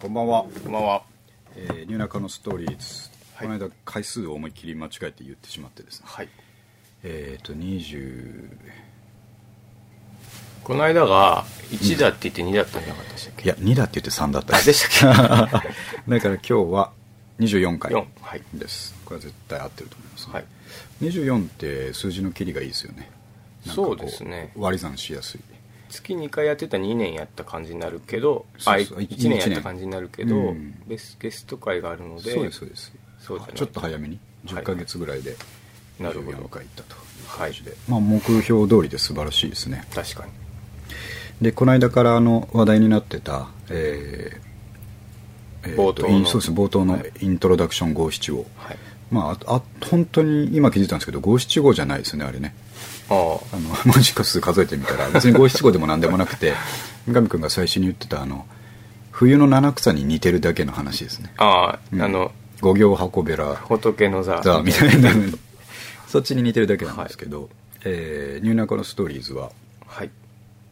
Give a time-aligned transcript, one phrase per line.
[0.00, 1.02] こんばんは、こんばんは。
[1.56, 3.48] えー、ニューナカのストーリーズ、はい。
[3.48, 6.06] この間回数を思いっきり間違えて言ってしまってですね。
[6.08, 6.28] はい。
[7.02, 8.48] えっ、と20
[10.62, 15.62] この間が1だって言って2だったんじゃなかったでしたっけいや2だって言って3だったあでしたっ だか
[16.06, 16.92] ら今日は
[17.40, 18.42] 24回4はい。
[18.54, 18.94] です。
[19.04, 20.44] これは絶対合ってると思います、はい。
[21.00, 23.10] 24って数字の切りがいいですよね。
[23.66, 24.52] そうですね。
[24.54, 25.40] 割り算しやすい
[25.88, 30.74] 月2回やってた2年やった感じになるけど、あ1年やった感じになるけど、うん。
[30.86, 32.92] ベスゲスト会があるので、そうですそうです。
[33.20, 33.56] そうじゃない？
[33.56, 34.18] ちょっと早めに。
[34.46, 35.36] 10ヶ月ぐらいで
[35.98, 39.84] なるほど24回いったという感じで、まあ目標通りで素晴らしいですね。
[39.94, 40.32] 確かに。
[41.42, 44.48] でこの間からあの話題になってた、えー
[45.76, 46.08] 冒頭の。
[46.10, 47.12] インそうです冒頭のはい。
[47.20, 48.78] イントロダクション五七五、はい。
[49.10, 52.54] まあああ本当に今気づいたんですけど五七五じゃないですねあれね
[53.10, 56.54] ああ、あの文字数数えてみたら別に五七五でも何でもなくて
[57.06, 58.46] 三上君が最初に言ってたあの
[59.10, 64.40] 冬の七草に似てるだけの話ですねああ、うんあの、五行箱べら仏の座。
[64.42, 65.10] ザみたいな
[66.06, 67.50] そっちに似てるだけなんですけど、
[67.84, 69.50] えーニューナカのストーリーズは
[69.86, 70.10] はい。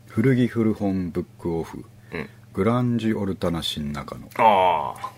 [0.09, 2.29] 古着古本ブックオフうん。
[2.55, 5.11] グランジオルタナ新中野ああ、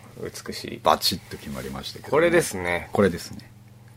[0.46, 0.80] 美しい。
[0.82, 2.88] バチッと決まりましたけど、これですね。
[2.92, 3.38] これですね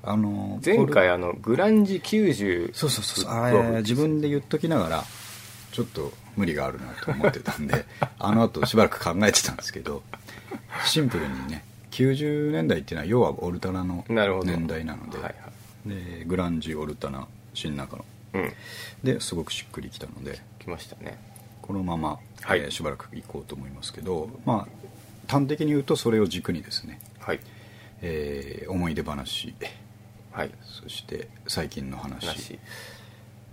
[0.03, 2.67] あの前回こあの、グランジ90。
[2.67, 5.03] れそうそうそうブックオフあれ自分で言っときながら
[5.71, 7.85] ちょっと無理があるなと思ってたんで
[8.19, 10.03] あの後しばらく考えてたんですけど
[10.85, 14.05] シンプルにね90年代っていうのは要はオルタナの。
[14.07, 15.89] 年代なのではいはい。
[15.89, 18.53] でグランジオルタナ新中野うん。
[19.03, 21.17] ですごくしっくりきたので来ましたね。
[21.61, 27.39] このまま、はいえーしばらく行こうと思いますけどまあ端的に言うとそれを軸にですね、はい。
[28.01, 29.53] えー思い出話
[30.31, 30.51] はい。
[30.83, 32.59] そして最近の話話。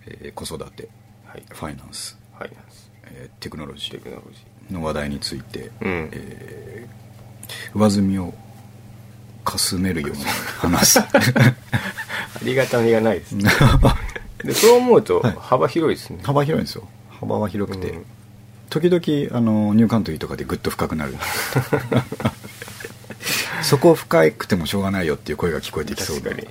[0.07, 0.87] えー子育て
[1.25, 1.43] はい。
[1.49, 2.91] ファイナンス、ファイナンス。
[3.03, 4.23] えーテクノロジーテクノロ
[4.69, 6.99] ジの話題について、うんえー
[7.77, 8.31] 上積みを
[9.43, 10.23] かすめるように
[10.59, 11.03] 話すー。
[11.55, 11.55] あ
[12.43, 13.49] りがたみがないですね。
[14.43, 16.19] でそう思うとはい幅広いですね。
[16.23, 16.87] 幅広いんですよ
[17.19, 18.05] 幅は広くて、うん
[18.69, 21.15] 時々あのニューカントリーとかでぐっと深くなる
[23.69, 26.47] そこ深くてもしょうがないよっていう声が聞こえてきそうな、はい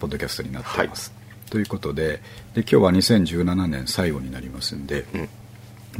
[0.00, 1.12] ポッドキャストになっています、
[1.50, 2.22] ということで
[2.54, 5.28] で今日は2017年最後になりますんで、うん。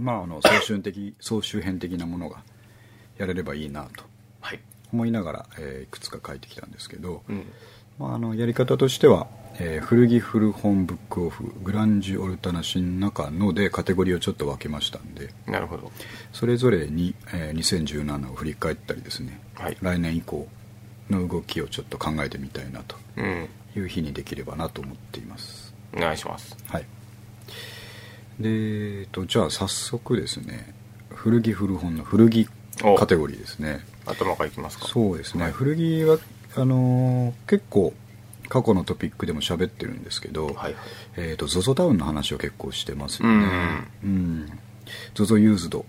[0.02, 2.42] まああの総集的 総集編的なものが
[3.18, 4.04] やれればいいなと
[4.40, 4.60] はい。
[4.94, 7.44] 思いながら、えーいくつか書いてきたんですけど、うん。
[7.98, 9.26] まあ、あのやり方としては、
[9.58, 15.92] えー古着古本ブックオフグランジオルタナ新中野でカテゴリーをちょっと分けましたんでなるほど。
[16.32, 20.48] それぞれに、えー2017を振り返ったりですね、はい来年以降
[21.10, 23.48] の動きをちょっと考えてみたいなとうん。
[23.76, 26.56] いう日にできればなと思っていますお願いします。
[26.68, 26.86] はい
[28.40, 28.48] で、
[29.00, 30.74] えっと、じゃあ早速ですね
[31.10, 32.48] 古着古本の古着
[32.82, 34.86] おカテゴリーですね頭からいきますか。
[34.88, 36.18] そうですね、はい古着は
[36.56, 37.92] あのー結構
[38.48, 40.74] 過去のトピックでも喋ってるんですけど、はいはい。
[41.16, 43.46] えー、と ZOZO タウンの話を結構してますよね。
[44.04, 44.58] うん。
[45.14, 45.84] ZOZO ユーズド。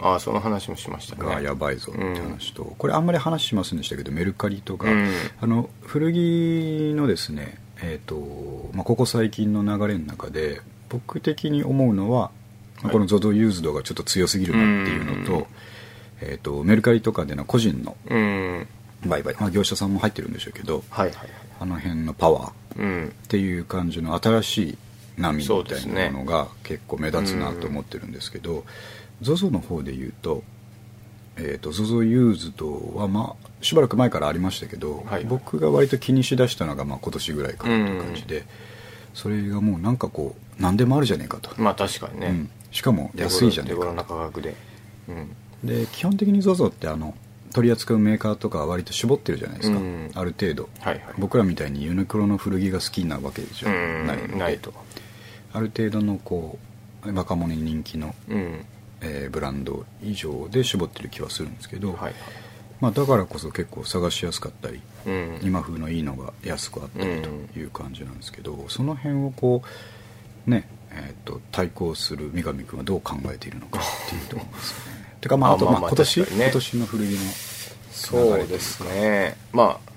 [0.00, 1.24] ああ、その話もしましたね。
[1.24, 5.10] がやばいぞって話と、これあんまり話しませんでしたけどメルカリとか、うん。
[5.40, 12.30] あの古着のですねえっ、と、まあ、ここ最近の流れの中で僕的に思うのは、
[12.82, 12.90] はい。
[12.90, 15.46] この ZOZO ユーズドがちょっと強すぎるなっていうのと,、うん。
[16.20, 18.66] えー、とメルカリとかでの個人のうん。
[19.06, 21.28] 売買、まあ、業者さんも入ってるんでしょうけどはいはいはい。
[21.60, 23.08] あの辺のパワーうん。
[23.08, 24.78] っていう感じの新しい
[25.18, 28.64] 波みたいなものが結構目立つなと思ってるんですけど、
[29.22, 30.42] ZOZO の方で言うと,、
[31.36, 38.44] えー、と ZOZO ユーズドはまあしばらく前からありましたけど、はい僕が割と気にしだしたのがまあ今年ぐらいからという感じで、
[39.12, 42.26] それがもうなんかこう何でもあるじゃねえかと、まあ確かにね。
[42.28, 44.54] うんしかも安いじゃねえ手頃なか価格で。
[45.08, 45.36] うん。
[45.62, 47.14] で基本的に ZOZO ってあの
[47.52, 51.04] 取り扱うメーカーとかは割と絞ってるじゃないですか、うんある程度、はいはい。
[51.18, 54.06] 僕らみたいにユニクロの古着が好きなわけじゃうん。
[54.06, 54.72] ないので、ないと。
[55.52, 56.58] ある程度のこ
[57.04, 58.64] う若者に人気の、うん。
[59.00, 62.14] えーブランド以上で絞ってる気はするんですけど、はいはい。
[62.80, 65.40] まあ、だからこそ結構探しやすかったり、うん。
[65.42, 67.28] 今風のいいのが安くあったりと
[67.58, 69.62] いう感じなんですけど、その辺をこ
[70.46, 74.91] うねえー、と対抗する三上君はどう考えているのかっていうところですよね
[75.22, 76.26] てかまああとあまあ今年、ね。
[76.30, 77.16] 今年の古着の
[77.92, 79.36] そうですね。
[79.52, 79.92] まあ、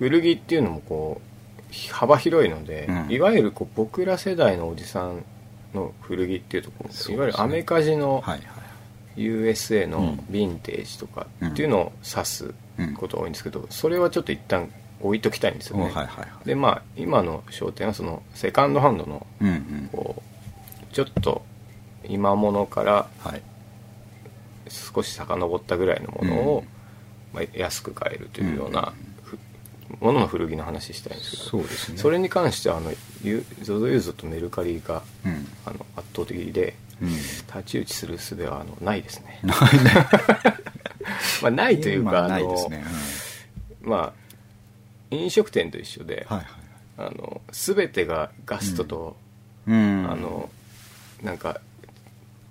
[0.00, 3.12] 古着っていうのもこう、幅広いので、うん。
[3.12, 5.24] いわゆるこう僕ら世代のおじさん
[5.72, 7.14] の古着っていうとこう、ね。
[7.14, 8.24] いわゆるアメカジの
[9.16, 10.06] USA のうん。
[10.06, 12.94] ヴィンテージとかっていうのを指すうん。
[12.94, 16.46] ことが多いんですけど、それはちょっと一旦置いときたいんですよね、おはいはいはい。
[16.46, 19.88] でまあ今の焦点はそのセカンドハンドのうんうん。
[19.92, 20.16] こ
[20.90, 21.42] うちょっと
[22.08, 23.42] 今物からはい
[24.70, 26.64] 少し遡ったぐらいのものを、
[27.32, 29.38] まあ、安く買えるというような、ふ
[30.00, 31.98] ものの古着の話したいんですけどそうですね。
[31.98, 35.46] それに関してはあのユ ZOZO ユーズとメルカリが、うん。
[35.66, 37.08] あの圧倒的でうん。
[37.08, 39.40] 太刀打ちする術はあのないですね。
[39.44, 39.90] ないね。
[41.42, 42.84] まあないというか、今あのないですね、
[43.82, 44.34] まあ
[45.10, 47.10] 飲食店と一緒で、うんはいはい。
[47.10, 49.16] あの全てがガストと、
[49.66, 50.06] うん。
[50.10, 50.50] あの
[51.22, 51.60] なんか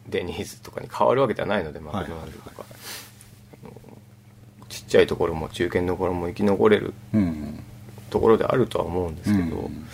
[0.09, 2.65] デニーズとかに変わるわけではないのでマクドナルドとか、
[4.67, 7.59] ちっちゃいところも中堅どころも生き残れるうん
[8.09, 9.85] ところであるとは思うんですけど、うん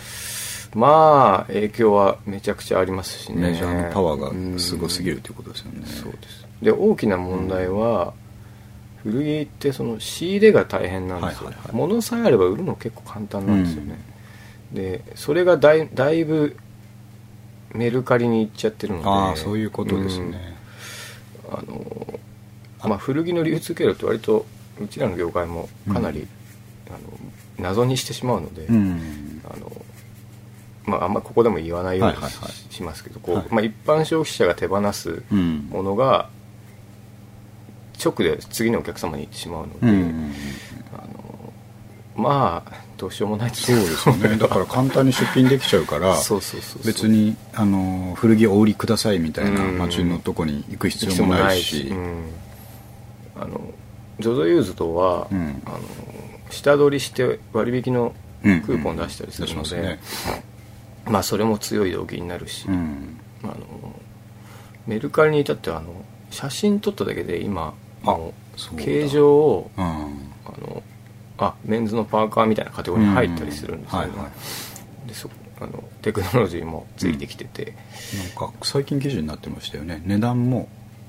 [0.74, 3.50] まあ影響はめちゃくちゃありますしね。
[3.50, 5.86] メジャーのパワーがすごすぎるということですよね。
[5.86, 6.46] そうです。
[6.60, 8.12] で大きな問題は、
[9.02, 13.98] 古着ってその仕入れが大変なんですよ、物さえあれば売るの結構簡単なんですよね、
[14.72, 16.56] でそれがだいだいぶ
[17.76, 19.08] メルカリに行っちゃってるので。
[19.08, 20.56] ああそういうことですね、
[21.48, 21.58] うん。
[21.58, 22.20] あの
[22.84, 24.46] まあ古着の流通経路って割と
[24.80, 26.26] うちらの業界もかなり、
[26.88, 26.98] あの
[27.58, 29.42] 謎にしてしまうので、うん。
[29.44, 29.72] あの
[30.84, 32.16] まあ、あんまここでも言わないように
[32.70, 33.46] し,、ますけどこう、はい。
[33.50, 35.68] まあ、一般消費者が手放すうん。
[35.70, 36.28] ものが
[38.02, 40.32] 直で次のお客様に行ってしまうので、うん。
[40.92, 41.52] あの
[42.14, 44.36] まあどうしようもないそうですよね。
[44.36, 46.86] だから簡単に出品できちゃうから そうそうそうそう。
[46.86, 49.78] 別にあの古着をお売りくださいみたいなうん。
[49.78, 51.88] 街のとこに行く必要もないし。
[51.90, 52.24] うん。
[53.38, 53.60] あの
[54.20, 55.62] ZOZO ユーズドは、うん。
[55.66, 55.78] あの
[56.50, 58.60] 下取りして割引のクうん。
[58.80, 60.44] ーポン出したりするので、出しますね
[61.04, 63.18] まあそれも強い動機になるし、うん。
[63.44, 63.54] あの
[64.86, 65.88] メルカリに至ってはあの
[66.30, 68.32] 写真撮っただけで今ああの
[68.76, 69.84] 形状をうん。
[69.84, 69.88] あ
[70.60, 70.82] の
[71.38, 74.30] あメンズのパーカーみたいなカテゴリーに入ったりするんですよね、うんはいは
[75.04, 75.08] い。
[75.08, 75.30] でそ
[75.60, 77.74] あのテクノロジーもついてきてて、
[78.18, 80.02] なんか最近記事になってましたよね。
[80.04, 80.68] 値段も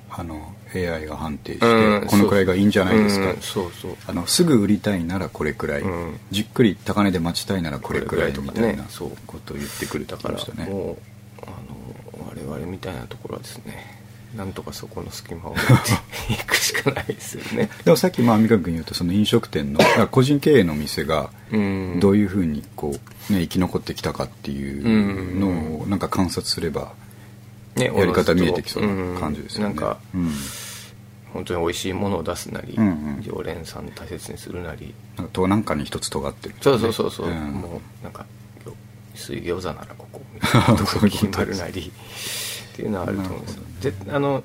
[0.09, 3.31] あの AI が判定してうんこのくらいがいいんじゃないですか。
[3.31, 3.91] うんそうそう。
[4.07, 6.19] あのすぐ売りたいならこれくらい、うん。
[6.31, 10.97] じっくり高値で待ちたいならこれくらいみたいなことを言ってくるってましたねもう
[11.43, 13.96] あの我々みたいなところはですね
[14.35, 17.69] なんとかそこの隙間を埋めていくしかないですよね。
[17.85, 21.99] でもさっきまあ三上君言うとその飲食店の あ個人経営の店がうん。
[21.99, 22.95] どういうふうにこ
[23.29, 26.91] う、ね、生き残ってきたかっていうのをなんか観察すれば
[27.75, 30.31] ねやり方見えてきそうな感じですよね、うんなんかうん。
[31.33, 32.89] 本当に美味しいものを出すなり、うんう
[33.19, 33.21] ん。
[33.21, 34.93] 常連さんを大切にするなり。
[35.17, 37.31] なんかとなんかに一つ尖ってる、そうそうそうそう、ん。
[37.31, 38.25] もうなんか
[39.17, 40.65] 水餃子ならここみたいな。
[40.77, 41.91] ところ決まるなり
[42.77, 43.63] っていうのはあると思うんですよ。
[43.81, 44.43] であの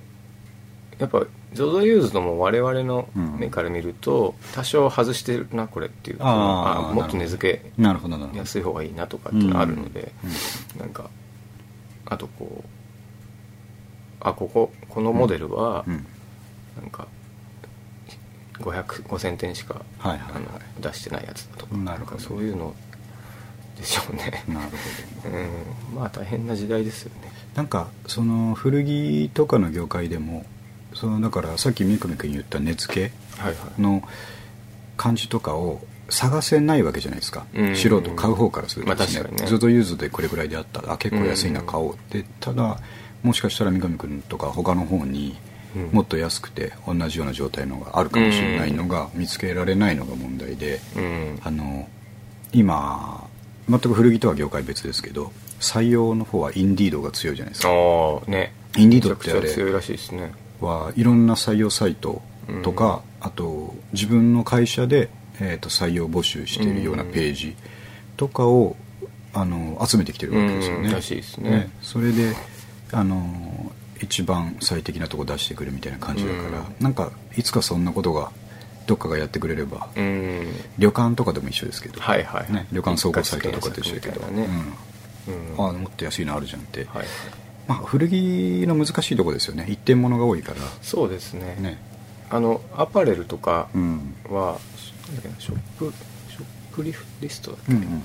[0.99, 7.73] やっぱ ZOZO ユーズのも我々の目から見ると多少外してるなこれっていうあーあもっと値付け
[8.39, 10.13] 安い方がいいなとかっていうのがあるので、
[10.75, 10.81] うん。
[10.81, 11.11] なんか
[12.07, 12.67] あとこう
[14.21, 16.07] あこここのモデルはうん。
[16.81, 17.07] なんか
[18.61, 22.19] 500 5000点しか、あの出してないやつだとかなるほど。
[22.19, 22.75] そういうの
[23.77, 24.45] でしょうね。
[24.49, 24.71] なる
[25.23, 25.37] ほど。
[25.37, 25.49] うん。
[25.97, 30.45] まあ大変な時代ですよねなんかその古着とかの業界でも
[30.95, 33.13] そのだからさっき三上君言った値付け
[33.81, 34.03] の
[34.97, 37.77] 感じとかを探せないわけじゃないですか、うん。
[37.77, 39.47] 素人買う方からするとですまあ確かにね。
[39.47, 42.25] ずっとユーズでこれぐらいであったあ結構安いな買おうって。
[42.41, 42.79] ただ
[43.23, 45.37] もしかしたら三上君とか他の方に
[45.75, 45.89] うん。
[45.93, 51.41] もっと安くて同じような状態のがあるかもしれないのが見つけられないのが問題で、うん。
[51.43, 51.89] あの
[52.53, 53.27] 今
[53.69, 55.33] 全く古着とは業界別ですけど
[55.63, 57.71] 採用の方はインディードが強いじゃないですか。
[57.71, 57.73] あ
[58.27, 58.53] あね。
[58.77, 60.33] インディードってあれ強いらしいですね。
[60.61, 62.23] はいろんな採用サイト
[62.63, 65.09] とか、あと自分の会社で、
[65.41, 67.57] えー、と採用募集しているようなページ
[68.17, 68.77] とかを
[69.35, 71.71] あの集めてきてるわけですよね、うんらしいですね。
[71.83, 72.35] それで
[72.93, 76.65] あの一番最適なとこ出してくるみたいな感じだから、うん。
[76.81, 78.31] なんかいつかそんなことが
[78.87, 80.47] どっかがやってくれれば、うん。
[80.79, 82.53] 旅館とかでも一緒ですけど、はいはいはい。
[82.53, 84.75] ね、旅館総合サイトとかと一緒だけど、ねうんうん
[85.59, 87.07] ああもっと安いのあるじゃんって、はいはい。
[87.69, 89.67] まあ、古着の難しいとこですよね。
[89.69, 90.61] 一点物が多いから。
[90.83, 91.57] そうですね。
[91.61, 91.79] ね。
[92.31, 94.15] あのアパレルとかうん。
[94.29, 94.59] は、
[95.39, 95.93] ショップ
[96.31, 98.03] ショップリフリストだっけ、うんうん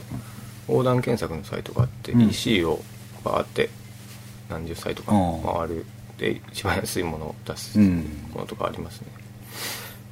[0.69, 2.27] 横断検索のサイトがあって、うん。
[2.27, 2.81] EC を
[3.23, 3.69] バーって
[4.49, 5.13] 何十サイトか
[5.57, 5.85] 回る。
[6.17, 7.97] で一番安いものを出すうん。
[8.33, 9.07] ものとかありますね、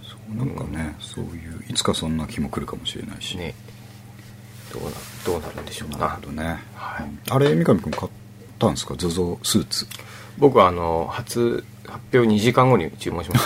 [0.04, 3.38] そうなんかね、そういういつかそんな日も来るかもしれないし。
[3.38, 3.54] ね
[4.80, 5.98] どうなどうなるんでしょうか。
[5.98, 7.06] なるなほどね、はい。
[7.06, 8.12] うんあれ三上君買っ
[8.60, 9.88] たんですか？ZOZO スーツ。
[10.38, 13.46] 僕はあの初発表2時間後に注文しまし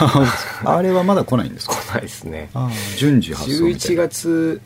[0.63, 0.71] た。
[0.77, 1.75] あれはまだ来ないんですか？
[1.75, 2.49] 来ないですね。
[2.97, 4.61] 順次発送みたい11な月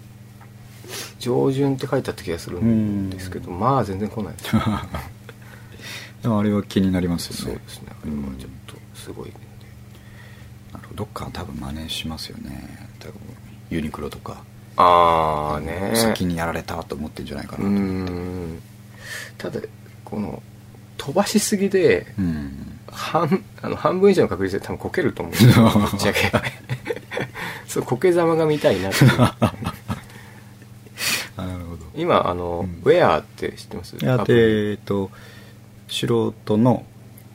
[1.20, 4.56] 上旬って書いてあった気がするんですけどまあ全然来ないです。
[6.26, 7.38] あれは気になりますよね。
[7.42, 7.88] そうですね。
[7.92, 9.32] あれはちょっとすごい
[10.72, 11.04] なるほど。
[11.04, 12.88] どっか多分真似しますよね。
[13.00, 13.16] 多分
[13.70, 14.44] ユニクロとか
[14.76, 15.92] ああね。
[15.96, 18.14] 先にやられたと思ってんじゃないかなうと思って。
[18.14, 18.62] ん。
[19.38, 19.60] ただ
[20.06, 20.42] この
[20.98, 22.80] 飛ばしすぎでうん。
[22.92, 25.70] 半あの半分以上の確率で多分こけると思うんですよ。
[25.92, 26.32] ぶっちゃけ。
[27.68, 29.18] そうこけざまが見たいなって な
[31.48, 31.86] るほど。
[31.96, 32.82] 今あの、うん。
[32.84, 33.96] ウェアって知ってます？
[33.96, 34.38] いやアプリ。
[34.38, 35.10] でえっと
[35.88, 36.86] 素人の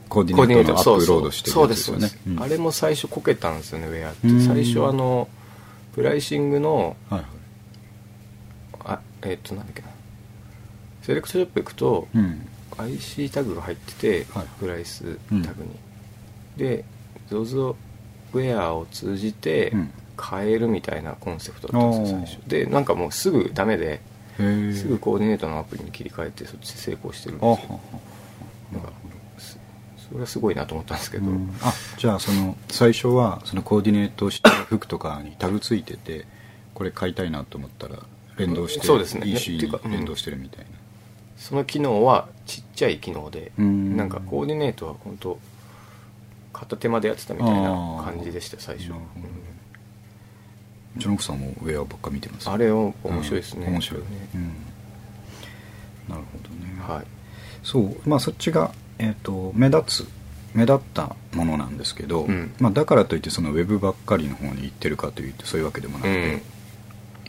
[0.07, 2.41] コーディネートのアップロードしてるそうやつですそうです、うん。
[2.41, 4.27] あれも最初こけたんですよねウェアって。
[4.27, 4.41] うん。
[4.41, 5.27] 最初あの
[5.99, 7.23] プライシングのはいはい。
[8.85, 9.89] あえっ、となんだっけな。
[11.01, 12.47] セレクトショップ行くと、うん。
[12.77, 14.45] IC タグが入ってて、はい。
[14.61, 15.71] プライスタグに、
[16.55, 16.85] で
[17.29, 17.75] ZOZO
[18.31, 19.91] ウェアを通じてうん。
[20.15, 22.25] 買えるみたいなコンセプトだったんですよおー。
[22.25, 22.47] 最初。
[22.47, 23.99] でなんかもうすぐダメで
[24.73, 27.79] すぐコーディネートのアプリに切り替えてそっちで成功してるんですよ
[30.09, 31.55] それはすごいなと思ったんですけど、うん。
[31.61, 36.25] あじゃあその最初はそのコーディネートした服とかにタグついてて
[36.73, 37.99] これ買いたいなと思ったら
[38.37, 39.27] 連動してそうですね。
[39.27, 39.91] EC にていうかうん。
[39.91, 40.71] 連動してるみたいな、
[41.37, 43.95] その機能はちっちゃい機能で、うん。
[43.95, 45.39] なんかコーディネートは本当
[46.53, 48.97] 片手間でやってたみたいな感じでした最初、うん
[50.97, 52.49] うちの奥さんもウェアばっか見てます。
[52.49, 53.73] あれを面白いですね、うん。
[53.73, 54.01] 面白い。
[54.01, 54.07] ね。
[54.35, 54.43] うん。
[56.09, 56.81] なるほどね。
[56.81, 57.05] はい。
[57.63, 58.09] そう。
[58.09, 60.09] まあそっちが、えー、と目立つ
[60.53, 62.51] 目立ったものなんですけど、うん。
[62.59, 66.41] まあ、だからといってそのウェブばっかりの方に行ってるかというとそういうわけでもなくて、うん。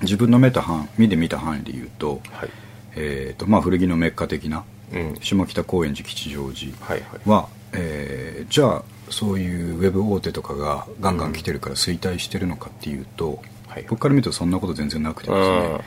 [0.02, 2.50] 自分の目と範目で見た範囲で言うと,、はい。
[2.96, 5.16] えーとまあ、古着のメッカ的なうん。
[5.20, 7.28] 下北高円寺吉祥寺はいはい。
[7.28, 15.80] は、えーじゃあそういうウェブ大手とかがガンガン来てるから衰退してるのかっていうと、はい僕から見るとそんなこと全然なくてですね、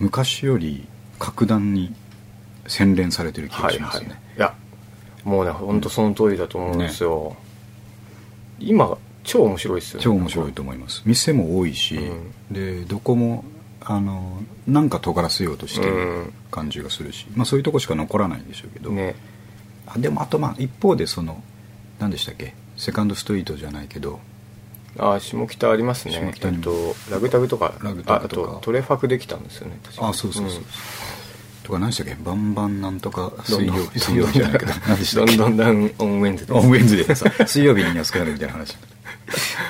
[0.00, 0.88] 昔より
[1.20, 1.94] 格段に
[2.66, 4.54] 洗練されてる気がしますね、いや
[5.24, 7.36] もうね本当その通りだと思うんですよ、
[8.58, 10.04] 今超面白いですよね。
[10.04, 11.02] 超面白いと思います。
[11.04, 12.32] 店も多いし、うん。
[12.50, 13.44] でどこも
[13.80, 16.32] あのなんか尖らせようとしてうるん。
[16.50, 19.14] 感じがするし、まあ、そういうとこしか残らないんでしょうけど、ね。
[19.86, 21.42] あでもあとまあ一方でその
[21.98, 22.54] 何でしたっけ？
[22.76, 24.18] セカンドストリートじゃないけど。
[24.98, 26.14] ああ下北ありますね。
[26.14, 28.50] 下北にえっとラグタグとかラグタグとか。
[28.50, 30.08] ああとトレファクできたんですよね確か。
[30.08, 30.64] あそうそうそう、ん
[31.68, 32.14] とか何でしたっけ？
[32.24, 34.00] バンバンなんとか水曜日。
[34.00, 34.72] 水曜日じゃないけど。
[34.88, 35.36] 何でしたっけ？
[35.36, 38.76] どんどんだん on Wednesday on Wednesday でさ水曜日に安くなるみたいな話。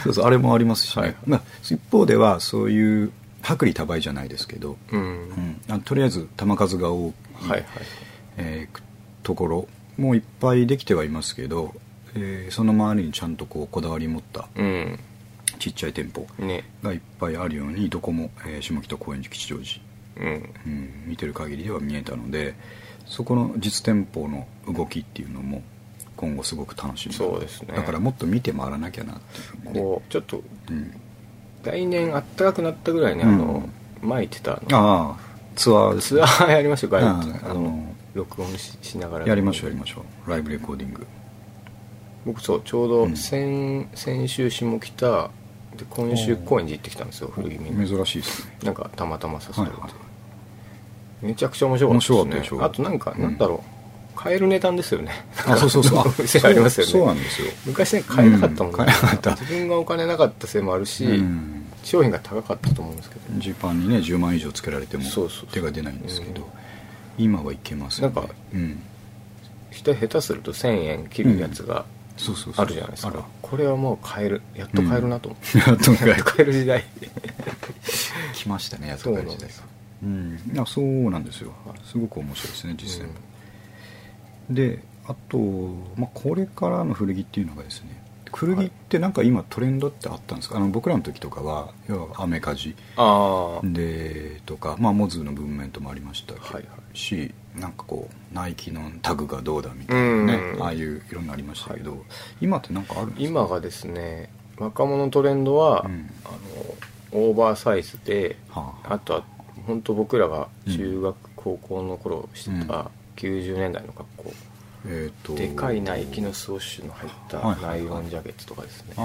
[0.04, 1.16] そうそうあれもありますしね、はい。
[1.26, 3.12] まあ、一方ではそういう
[3.42, 5.60] 薄利多売じゃないですけど、うん、うん。
[5.68, 7.64] あとりあえず球数が多い、はいはい。
[8.36, 8.80] えー
[9.24, 11.74] ところもいっぱいできてはいますけど、
[12.14, 14.98] えーその周りにちゃんとこうこだわり持ったうん。
[15.58, 16.64] ちっちゃい店舗ね。
[16.82, 19.80] がいっぱいあるようにどこも、えー下北高円寺吉祥寺、
[20.20, 20.54] うん。
[20.66, 22.54] うん、見てる限りでは見えたので
[23.06, 25.62] そこの実店舗の動きっていうのも
[26.16, 27.74] 今後すごく楽しみそうですね。
[27.74, 30.92] だからもっと見て回らなきゃなっていうねこうちょっとうん、
[31.62, 33.68] 来年あったかくなったぐらいにあの、
[34.02, 34.78] 前言ってたあの。
[34.78, 39.26] ああツアーですツアーやりましょうかああのあの録音ししながら。
[39.26, 40.30] やりましょうやりましょう。
[40.30, 41.06] ライブレコーディング。
[42.26, 43.10] 僕そうちょううん。
[43.12, 45.30] ど先,、先週下北
[45.76, 47.88] で今週高円寺行ってきたんですよ古着見に。
[47.88, 48.56] 珍しいですね。
[48.64, 50.07] なんかたまたま誘われて、はいはい
[51.22, 53.22] めちゃくちゃ面白かったです、ね、面白かったでしょあとなんか、うん。
[53.22, 53.78] なんだろう。
[54.18, 55.12] 買える値段ですよね。
[55.46, 55.98] あそうそうそう。
[56.08, 56.92] あ店ありますよね。
[56.92, 57.48] そうなんですよ。
[57.66, 59.30] 昔ね買えなかったもんね、うん買えなかった。
[59.30, 61.66] 自分がお金なかったせいもあるし、うん。
[61.84, 63.20] 商品が高かったと思うんですけど。
[63.38, 65.48] ジーパンにね10万以上つけられてもそうそうそう。
[65.52, 66.48] 手が出ないんですけどうん
[67.16, 68.14] 今はいけますよね。
[68.14, 68.82] なんかうん。
[69.70, 71.84] 下下手すると1000円切るやつが
[72.16, 72.64] そうそうそう。
[72.64, 74.42] あるじゃないですか、あらこれはもう買える。
[74.56, 76.10] やっと買えるなと思って、やっと買
[76.40, 76.52] える。
[76.52, 76.84] 時代
[78.34, 79.40] 来ましたねやっとそう買える時代。
[79.40, 80.40] なんですうん。
[80.52, 81.52] いやそうなんですよ。
[81.84, 83.08] すごく面白いですね実践、
[84.54, 85.38] であと、
[85.96, 90.58] まあ、これからの古着っていうのがですね古着ってなんか今トレンドってあったんですか？
[90.58, 92.76] あの僕らの時とかは要はアメカジ。
[93.64, 96.62] でとか、まあ、モズの文面ともありましたけど、はいはい。
[96.96, 100.62] しなんかこうナイキのタグがどうだみたいなねうん。
[100.62, 102.00] ああいういろんなありましたけど、はい。
[102.42, 103.28] 今ってなんかあるんですか？
[103.30, 106.10] 今がですね若者トレンドは、うん。
[106.26, 106.38] あの
[107.20, 108.92] オーバーサイズではあ。
[108.92, 109.24] あとは
[109.68, 112.66] 本当僕らが中学、高校の頃してうん。
[112.66, 114.32] た90年代の格好、
[114.86, 115.34] えーと。
[115.34, 119.02] でかいナイキのスウォッシュの入ったナイロンジャケットとかですね、あ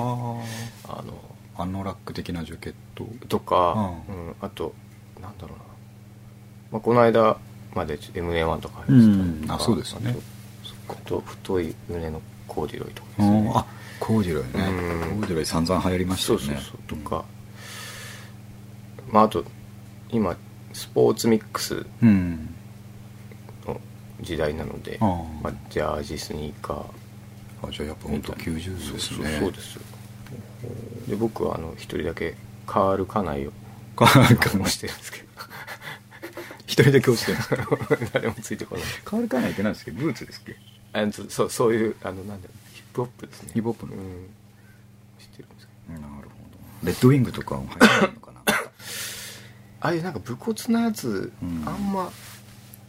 [0.88, 1.14] あの
[1.58, 3.06] あアノラック的なジャケット。
[3.28, 4.74] とか、ううんあと
[5.22, 5.64] なんだろうな、
[6.72, 7.38] まあ、この間
[7.76, 9.56] まで MA1 とか入ってた。
[9.56, 10.16] あそうですよね。
[10.88, 13.52] あと太い胸のコーディロイとかあですね。
[13.54, 13.66] あ
[14.00, 15.04] コーディロイね。
[15.12, 15.20] うん。
[15.20, 16.46] コーディロイ散々流行りましたよね。
[16.46, 17.00] そうそうそう。
[17.04, 17.26] とか、
[19.12, 19.44] まああと
[20.12, 20.38] 今
[20.74, 22.54] スポーツミックスうん。
[23.66, 23.80] の
[24.22, 25.10] 時代なのでああ。
[25.42, 26.86] まあ、ジャージスニーカー。
[27.68, 29.40] あじゃあやっぱ本当90ですね。
[29.40, 29.82] そうですよ
[31.08, 33.52] で僕はあの一人だけカール家内を
[33.96, 35.26] カール家内もしてるんですけど
[36.66, 37.50] 一人だけ落ちてるんです。
[37.56, 37.58] か
[38.14, 38.84] 誰もついてこない。
[39.06, 39.92] カールかないって何ですっけ？
[39.92, 40.56] ブーツですっけ？
[41.30, 42.76] そうそういうあのなんだろう。
[42.76, 43.52] ヒップホップですね。
[43.54, 43.94] ヒップホップの。
[43.94, 44.00] うん。
[45.20, 46.28] 知ってるんですけどなるほど。
[46.88, 48.20] レッドウィングとかも入ってるの？
[49.84, 51.64] ああいうなんか武骨なやつ、うん。
[51.68, 52.10] あんま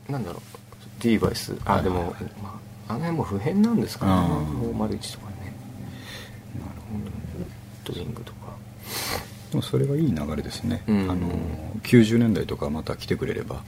[0.09, 1.57] なんだろうディーバイス。
[1.65, 2.23] あでも、はいはい。
[2.41, 4.13] まあ、あの辺も普遍なんですかね。
[4.13, 5.53] あーもう丸一とかね。
[6.55, 6.71] なる
[7.85, 7.93] ほど。
[7.93, 8.39] ドリングとか。
[9.51, 11.11] でもそれはいい流れですね、うん。
[11.11, 11.29] あの
[11.83, 13.63] 90年代とかまた来てくれれば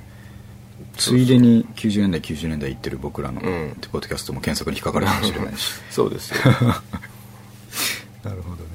[0.97, 3.77] ついでに90年代90年代行ってる僕らのうん。
[3.91, 5.73] ポッドキャストも検索に引っかかるかもしれないし。
[5.91, 6.37] そうですよ。
[8.23, 8.71] なるほどね、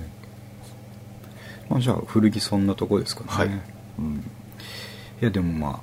[1.70, 3.27] まあ、じゃあ古着そんなとこですかね。
[3.29, 3.48] はい。
[3.48, 3.62] うん、
[5.22, 5.82] いやでもま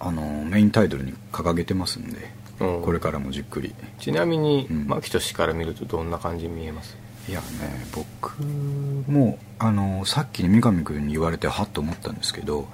[0.00, 2.18] ああのメインタイトルに掲げてますんで、
[2.60, 2.82] うん。
[2.82, 3.74] これからもじっくり。
[4.00, 4.86] ちなみにうん。
[4.86, 6.96] 牧俊から見るとどんな感じに見えます？
[7.28, 7.46] いやね
[7.94, 12.66] 僕もあのさっきに三上君に言われてはっと思ったんですけど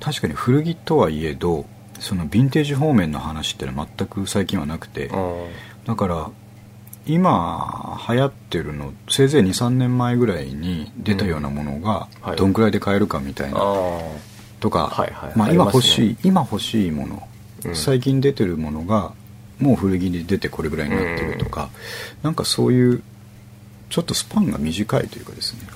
[0.00, 1.66] 確かに古着とはいえど
[2.00, 5.08] そのヴィンテージ方面の話ってのは全く最近はなくて
[5.86, 6.30] だから
[7.06, 13.62] 今流行ってるのせいぜい23年前ぐらいに出たようなものがどんくらいで買えるかみたいな、あ
[14.62, 17.28] とか、はいはいまあ、今欲しい、今欲しいもの、
[17.66, 17.76] うん。
[17.76, 19.12] 最近出てるものが
[19.58, 21.68] もう古着に出てこれぐらいになってるとか、
[22.22, 23.02] なんかそういう
[23.90, 25.68] ちょっとスパンが短いというかですね。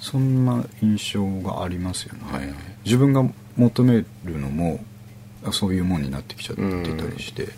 [0.00, 2.52] そんな印象がありますよね、
[2.84, 3.24] 自分が
[3.56, 4.84] 求めるのも
[5.52, 7.48] そういうもんになってきちゃってたりして、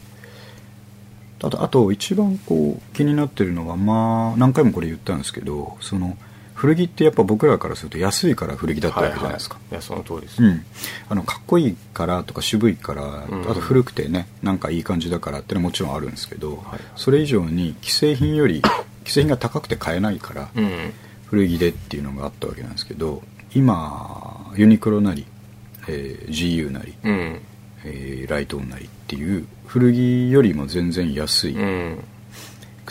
[1.42, 6.16] あとあと一番こう気になってるのはまあ何回もこれ言ったんですけどその
[6.56, 10.64] 古着ってやっぱ僕らからすると安いから古着だったわけじゃないですか、いやその通りです、うん、
[11.10, 13.42] あのかっこいいからとか渋いから、うん。
[13.42, 18.62] あと古くてねなんかいい感じだからってのはもちろんあるんですけど、はいそれ以上に既製品より
[19.00, 20.92] 既製品が高くて買えないから、うん。
[21.26, 23.22] 古着でっていうのがあったわけなんですけど
[23.54, 25.26] 今ユニクロなり、
[25.88, 27.40] えー GU なり、うん。
[27.84, 31.98] えーライトオンなりっていう古着よりも全然安いうん。
[31.98, 32.15] く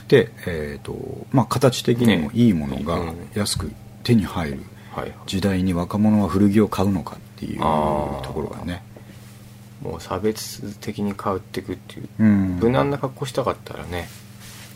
[0.08, 0.96] て、えーと
[1.32, 3.14] まあ、形的にもいいものがね。
[3.34, 3.72] 安く
[4.04, 4.60] 手に入る
[4.92, 8.84] はい時代に若者は古着を買うのかっていうところがね。
[9.82, 12.60] もう差別的に変わっていくっていう、うん。
[12.62, 14.08] 無難な格好したかったらね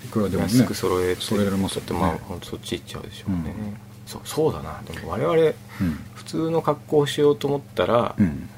[0.06, 1.88] いくらでもね安く揃えて揃えられますよね。
[1.89, 3.78] だってまあそっち行っちゃうでしょうね、うん。
[4.06, 4.82] そうそうだな。
[4.86, 5.54] でも我々うん。
[6.13, 8.50] 普通の格好をしようと思ったら、うん。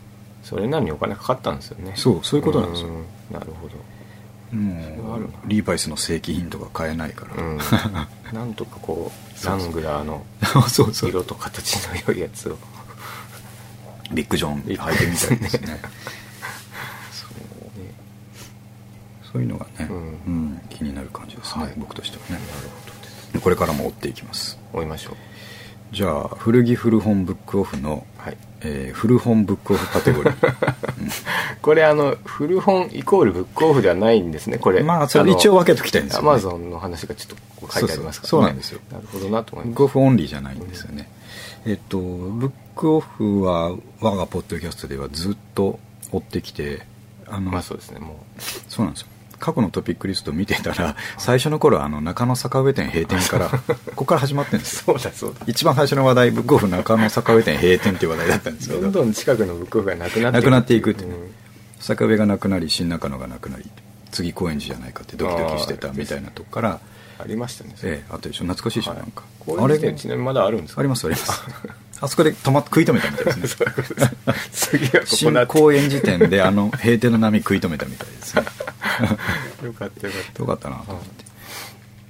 [0.44, 1.94] それなりにお金かかったんですよね。
[1.96, 2.90] そうそういうことなんですよ。
[2.90, 3.06] ん。
[3.32, 3.76] なるほど
[4.52, 7.60] もうリーバイスの正規品とか買えないから、うん。
[8.34, 10.26] なんとかこうラングラーの
[10.94, 12.58] 色と形の良いやつを。
[14.14, 15.82] ビッグジョン履いてみたいですね。
[17.12, 17.94] そうね。
[19.32, 19.96] そういうのがね、うん。
[19.96, 21.74] うん気になる感じですね、はい。
[21.78, 22.46] 僕としてはね。
[22.46, 24.60] なるほどこれからも追っていきます。
[24.74, 25.16] 追いましょう
[25.92, 28.38] じゃあ古着古本ブックオフの、はい。
[28.62, 30.56] えー古本ブックオフカテゴリー。
[31.62, 34.84] これあの古本イコールブックオフではないんですねこれ。
[34.84, 38.30] まあそれ一応分けときたいんですよ、ね、アマゾンの話がちょっと書いてありますからね。
[38.30, 38.80] そうなんですよ。
[38.92, 39.74] なるほどなと思います。
[39.74, 41.10] ブックオフオンリーじゃないんですよね、
[41.66, 45.80] えっとブックオフは我がポッドキャストではずっと
[46.12, 46.86] 追ってきて
[47.28, 48.18] あの、まあそうですねも
[48.70, 49.08] そうなんですよ
[49.42, 53.60] 過去のトピックリスト見てたら 最初の頃あの中野坂上店閉店からこ
[53.96, 54.94] こから始まってるんですよ。
[54.96, 55.42] うそうだそうだ。
[55.48, 58.82] 一番最初の話題ブックオフ中野坂上店閉店っていう話題だったんですけど。
[58.82, 61.14] どんどん近くのブックオフがなくなってなくなっていくってねう。
[61.16, 61.32] ん。
[61.80, 63.70] 坂上がなくなり新中野がなくなり
[64.12, 66.80] 次高円寺じゃないかってドキドキしてたみたいなとこから
[67.20, 67.76] ありましたね。
[67.84, 68.46] ええあったでしょ。
[68.46, 69.00] 懐かしいでしょ、はい。
[69.00, 69.24] なんか。
[69.40, 70.82] こういう時点ちなみにまだあるんですか？
[70.82, 71.42] ありますあります
[72.02, 73.68] あそこで止まっ食い止めたみたいですね。
[74.52, 78.44] 次はここ新公園時点であの閉店の波食い止めたみたいですね。
[79.64, 80.40] よかったよかった。
[80.42, 81.26] よかったなと思って。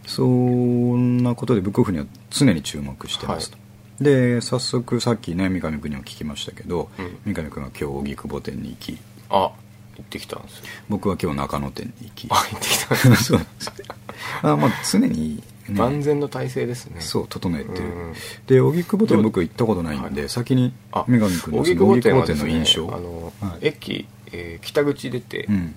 [0.07, 3.57] そんなことでブックオフには常に注目してますと、
[4.01, 8.97] で早速さっきね三上君にも聞きましたけど、うん三上君は今日荻窪店に行き。
[9.29, 9.51] あ
[9.97, 12.27] 行ってきたんですよ僕は今日中野店に行き。
[12.29, 13.33] あ行ってきたんです
[14.41, 17.01] あまあ常に、ね、万全の体制ですね。
[17.01, 18.13] そう整えてる、うん
[18.47, 20.29] で荻窪店僕行ったことないんで、はい。
[20.29, 22.87] 先にあ三上君の荻窪窪店の印象。
[22.93, 23.67] あの、はい。
[23.67, 25.73] 駅、えー北口出て、うん、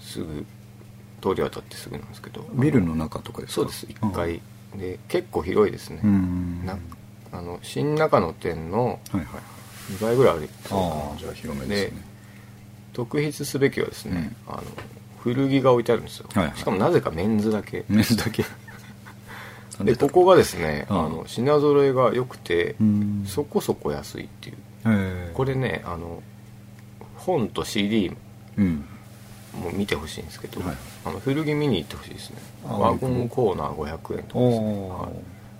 [0.00, 0.46] すぐ
[1.22, 2.46] 通り渡ってすぐなんですけど。
[2.54, 3.54] ビルの中とかですか？
[3.54, 4.40] そうです1階。
[4.76, 6.76] で結構広いですね、うんな
[7.32, 9.26] あの新中野店のはいはい
[9.92, 12.02] 2倍ぐらいあるああじゃあ広めですね。
[12.92, 14.62] 特筆すべきはですね、あの
[15.18, 17.84] 古着が置いてあるんですよ、しかもなぜかメンズだけ。
[17.88, 18.44] メンズだけ
[19.80, 23.24] でここがですねあの品揃えが良くてうん。
[23.26, 24.56] そこそこ安いっていう。
[24.86, 25.32] ええ。
[25.34, 26.22] これねあの
[27.16, 28.12] 本と CD
[28.56, 28.84] うん。
[29.60, 30.76] も見てほしいんですけど、はい。
[31.04, 32.36] あの古着見に行ってほしいですね。
[32.68, 35.12] あワゴンコーナー500円とかですね、おはい。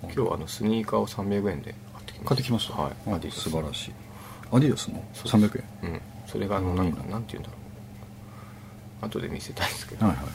[0.03, 2.27] 今日あのスニーカーを300円で買ってきました。
[2.27, 2.73] 買ってきました。
[2.81, 2.91] はい。
[3.07, 3.93] あアディダス素晴らしい。
[4.51, 5.03] アディダスの？
[5.13, 5.57] そうです。
[5.57, 5.91] 300円。
[5.91, 6.01] うん。
[6.27, 7.57] それがあのなんかうんなんて言うんだろ
[9.01, 9.05] う。
[9.05, 10.25] 後で見せたいんですけど、はいはい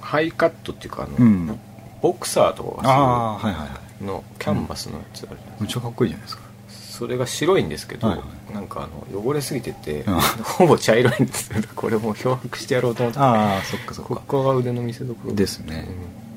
[0.00, 1.58] ハイカットっていうかあの、うん。
[2.02, 3.66] ボクサーとかがああはいは
[4.00, 5.56] いのキャンバスのやつあるじゃないですか。
[5.60, 10.14] めっちゃかっこいいじゃないですかそれが白いんですけど、はいはなんかあの汚れすぎてて、うん。
[10.20, 14.22] ほぼ茶色いんですよこれもう漂白してやろうと思ってああそっかそっこか。
[14.26, 15.32] こが腕の見せ所。
[15.34, 15.86] ですね。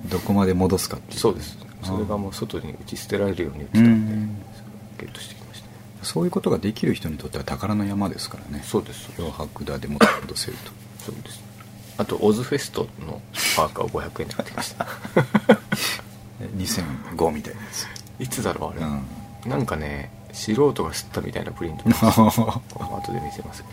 [0.09, 1.13] どこまで戻すかっていう。
[1.15, 1.57] うんそうです。
[1.83, 4.35] それがもう外に打ち捨てられるように売ってたうん。
[4.39, 4.43] で
[4.99, 6.05] ゲットしてきました。
[6.05, 8.63] そういうことができる人にとっては宝の山ですからね。
[8.65, 9.09] そうです。
[9.17, 10.71] 漂白だでも戻せると。
[11.05, 11.42] そうです
[11.97, 13.21] あとオズフェストの
[13.55, 14.87] パーカーを500円で買ってきました。
[16.57, 17.87] 2005みたいなやつ。
[18.19, 19.49] いつだろうあれ、うん。
[19.51, 23.67] なんかね素人が吸ったみたいなプリント 後で見せますけ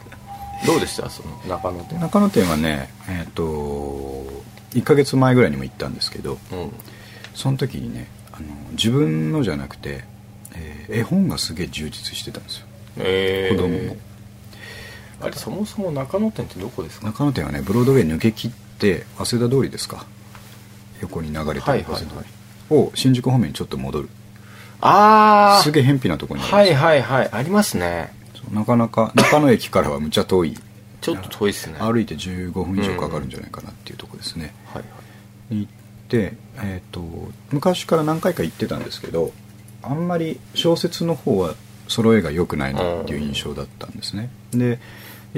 [0.67, 0.73] ど。
[0.73, 1.09] どうでした？
[1.09, 1.99] その中野店。
[2.01, 4.27] 中野店はねえっ、と
[4.73, 6.73] 1ヶ月前ぐらいにも行ったんですけどうん。
[7.35, 10.05] その時にねあの自分のじゃなくて、
[10.55, 12.67] えー絵本がすげえ充実してたんですよ。
[12.99, 13.97] えー、子供の
[15.21, 17.07] あれそもそも中野店ってどこですか？
[17.07, 20.07] 中野店はねブロードウェイ抜け切って早稲田通りですか？
[21.01, 22.01] 横に流れてるはいはいはい。
[22.01, 22.27] 早稲田通
[22.71, 24.09] りを新宿方面にちょっと戻る。
[24.81, 27.29] ああすげえ偏僻なところにあはいはいはい。
[27.33, 28.13] ありますね。
[28.51, 30.59] なかなか中野駅からはむちゃ遠い。
[31.01, 31.79] ちょっと遠いですね。
[31.79, 34.89] 歩いて15分以上かかるんじゃないかなっていうところですね、はいは
[35.51, 35.55] い。
[35.55, 35.73] に行っ
[36.09, 37.03] て、えー、と
[37.53, 39.33] 昔から何回か行ってたんですけど
[39.83, 41.55] あんまり小説の方は
[41.91, 44.31] 揃えが良くないなっていう印象だったんですね。
[44.53, 44.79] で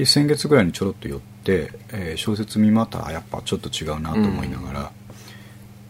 [0.06, 4.92] 先月ぐらいにちょろっと寄って、えー小説見またあやっぱちょっと違うなと思いながら、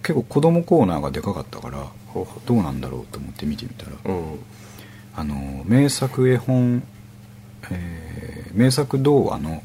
[0.03, 1.87] 結構子供コーナーがでかかったから
[2.47, 4.39] どうなんだろうと思って見てみたら、うん。
[5.15, 6.83] あの名作絵本、
[7.71, 9.63] えー名作童話の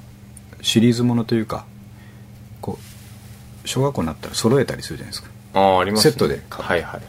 [0.62, 1.66] シリーズものというか
[2.62, 5.30] こう小学校になったら揃えたりするじゃないですか。
[5.54, 6.12] ああありますね。
[6.12, 6.70] セットで買う。
[6.70, 7.02] はいはい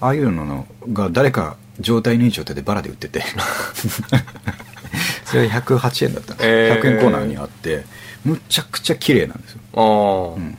[0.00, 3.22] ああいうのが誰か状態のいい状態でバラで売ってて。
[5.24, 6.80] それが108円だったんですよ、えー。
[6.80, 7.84] 100円コーナーにあって
[8.24, 10.56] むちゃくちゃ綺麗なんですよ、うん、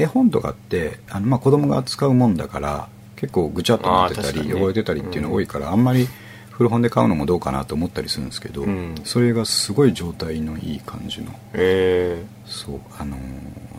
[0.00, 6.08] 絵本とかってあの、まあ、子供が扱うもんだから結構ぐちゃっとなってたり、汚れてたりっていうのが多いから、あんまり
[6.52, 8.94] 古本で買うのもどうかなと思ったりするんですけど、うん。
[9.04, 13.20] それがすごい状態のいい感じのえそうあのー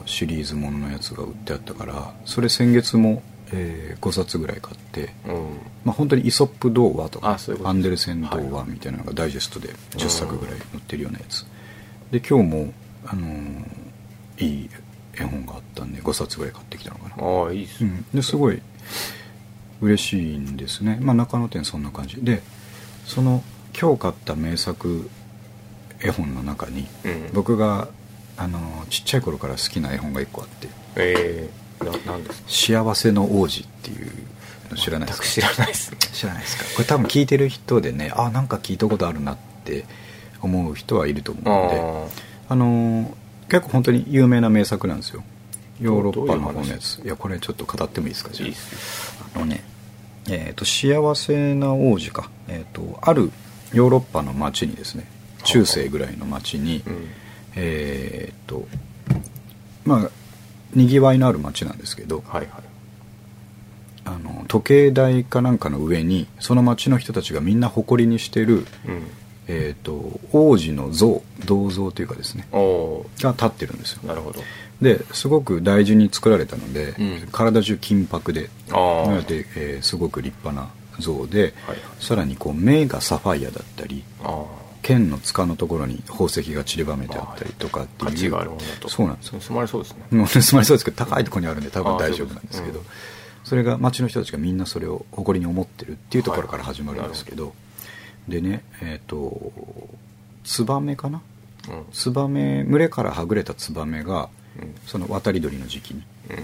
[0.05, 3.21] シリーズもののやつが売ってあったからそれ先月も、
[3.53, 5.57] え5冊ぐらい買って、えうん。
[5.85, 11.45] まあ、本当にイソップ童話とかアンデルセン童話みたいなのがダイジェストで10作ぐらい載ってるようなやつ。
[12.11, 12.73] で今日も、
[13.05, 13.81] あのー
[14.41, 14.69] いい
[15.17, 18.03] 絵本があったんで5冊ぐらい買ってきたのかな、ああいいっすね。
[18.13, 18.61] うん、ですごい
[19.81, 22.17] 嬉しいんですね、まあ、中野店そんな感じ。
[22.21, 22.41] で
[23.05, 23.43] その
[23.79, 25.09] 今日買った名作
[25.99, 27.29] 絵本の中に、うん。
[27.33, 27.87] 僕が
[28.37, 28.59] あの
[28.89, 30.67] ちっちゃい頃から好きな絵本が1個あって。
[30.95, 31.49] え
[31.81, 32.41] えななんです
[32.73, 32.83] 「か？
[32.83, 34.11] 幸せの王子」っていう
[34.69, 35.27] の知らないですか？
[35.27, 35.97] 知らないですね。
[36.13, 36.63] 知らないですか？
[36.75, 39.85] これ多分聞いてる人でねあなんか聞いたことあるなって
[40.41, 43.07] 思う人はいると思うのでああのー
[43.49, 45.23] 結構本当に有名な名作なんですよ。
[45.81, 47.01] ヨーロッパの方のやつ。
[47.03, 48.29] いやこれちょっと語ってもいいですか？
[48.31, 48.47] じゃあ。
[48.47, 49.63] いいっすあのね
[50.29, 53.31] えー、と幸せな王子か、えー、とある
[53.73, 55.05] ヨーロッパの町にですね
[55.43, 57.09] 中世ぐらいの町に、うん。
[57.55, 58.65] えー、と
[59.83, 60.09] まあ
[60.73, 62.49] にぎわいのある町なんですけどはいはい。
[64.03, 68.65] あの時計台かなんかの上にその町の人たちがみんな誇りにしてる、うん。
[69.47, 74.01] えー、と王子の像銅像というかですねが立ってるんですよ。
[74.03, 74.41] なるほど。
[74.81, 77.29] ですごく大事に作られたので、うん。
[77.31, 84.45] 体中金箔でなので、えーすごく立派な像で、はいさらにこう目がサファイアだったりあ
[84.81, 88.09] 剣の塚のところに宝石が散りばめてあったりとかっていう。
[88.09, 88.89] あ価値があるものだと。
[88.89, 89.27] そうなんです。
[89.27, 90.03] よ盗まれそうですね。
[90.09, 92.83] 盗まれそうですけど高いところにあるんで多分大丈夫なんですけど
[93.43, 97.53] それが町の人たちがみんなそれを誇りに思ってるっていうところから始まるんですけど、
[98.27, 99.51] でねえっ、と
[100.43, 101.21] ツバメかな？
[101.69, 104.75] うんツバメ群れからはぐれたツバメがうん。
[104.85, 106.37] その渡り鳥の時期にうん。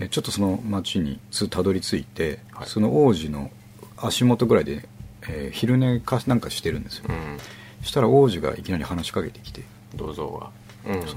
[0.00, 2.68] えちょっとその町にすたどり着いて、はい。
[2.68, 3.50] その王子の
[3.96, 4.88] 足元ぐらいで、
[5.22, 7.38] えー昼寝かなんかしてるんですよ、うん
[7.86, 9.62] そしたら王子がいきなり話しかけてきて。
[9.94, 10.50] 銅像が
[10.92, 11.06] うん。
[11.06, 11.16] そう。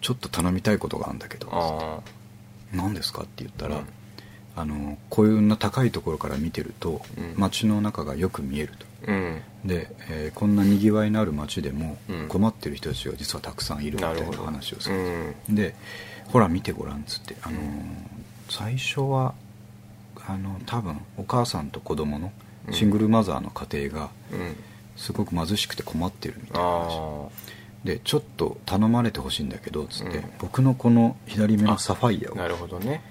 [0.00, 1.48] ちょっと頼みたいことがあるんだけど。
[1.52, 2.00] あ
[2.76, 3.84] 何ですかって言ったら、うん。
[4.56, 7.34] あのこういうな高いところから見てると、うん。
[7.36, 8.86] 街の中がよく見えると。
[9.08, 9.40] あうん。
[9.64, 12.28] で、えーこんなにぎわいのある街でもうん。
[12.28, 15.76] 困ってる人たちが実はたくさんいるみたいな話をすうる、んで
[16.26, 17.60] ほら見てごらんっつって、あのー
[18.50, 19.32] 最初は
[20.26, 22.32] あの多分お母さんと子供の
[22.72, 24.56] シングルマザーの家庭がうん
[24.96, 26.98] すごく貧しくて困ってるみたいな話。
[26.98, 27.28] あ
[27.84, 30.24] でちょっと頼まれてほしいんだけどつって、うん。
[30.38, 33.02] 僕のこの左目のサファイアをあなるほどね。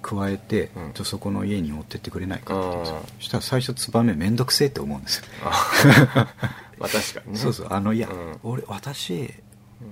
[0.00, 0.70] 加えて、
[1.02, 5.24] そこの家に持ってってくれないかって言したら最初ツバメ面倒くせえって思うんですよ。
[5.44, 5.52] あ
[6.78, 7.38] まあ確かにね。
[7.38, 7.66] そうそう。
[7.70, 8.38] あのいや、うん。
[8.42, 9.28] 俺私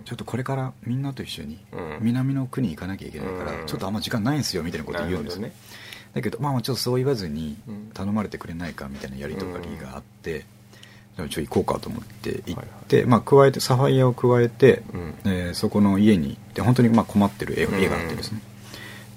[0.04, 1.98] ちょっとこれからみんなと一緒にうん。
[2.02, 3.66] 南の国行かなきゃいけないから、うん。
[3.66, 5.54] ちょっとあんま時間ないんですよみたいなこと言うんですよ、なる
[6.14, 7.90] だけどまあちょっとそう言わずにうん。
[7.92, 10.44] 頼まれてくれないかみたいなやり取りがあって、
[11.16, 15.14] じゃあちょ行こうかと思って行っはいて、まあ加えてサファイアを加えて、うん。
[15.24, 18.40] えーそこの家に行って本当にまあ困ってる絵絵があってですね、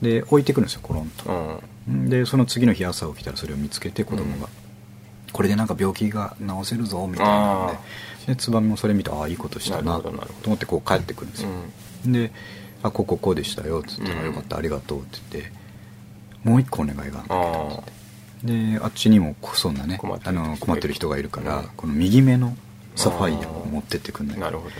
[0.02, 2.10] で置いてくるんですよコロンと、うん。
[2.10, 5.32] でその次の日朝起きたらそれを見つけて子供が、うん。
[5.34, 7.78] これでなんか病気が治せるぞみたいなので。
[8.28, 10.10] でツバメもそれ見てああいいことしたなと
[10.46, 11.50] 思ってこう帰ってくるんですよ、
[12.06, 12.32] で
[12.84, 14.20] 「あこうこうこうでしたよ」っつって「うん。
[14.20, 15.52] あよかったありがとう」って言って
[16.44, 17.99] 「もう一個お願いがあるんだけど」あ
[18.44, 22.56] であっちにもそんなね困ってある人がいるの困ってる人がいるから、うんこの右目の
[22.96, 24.38] サファイアを持ってってくんない。
[24.38, 24.76] あなるほど。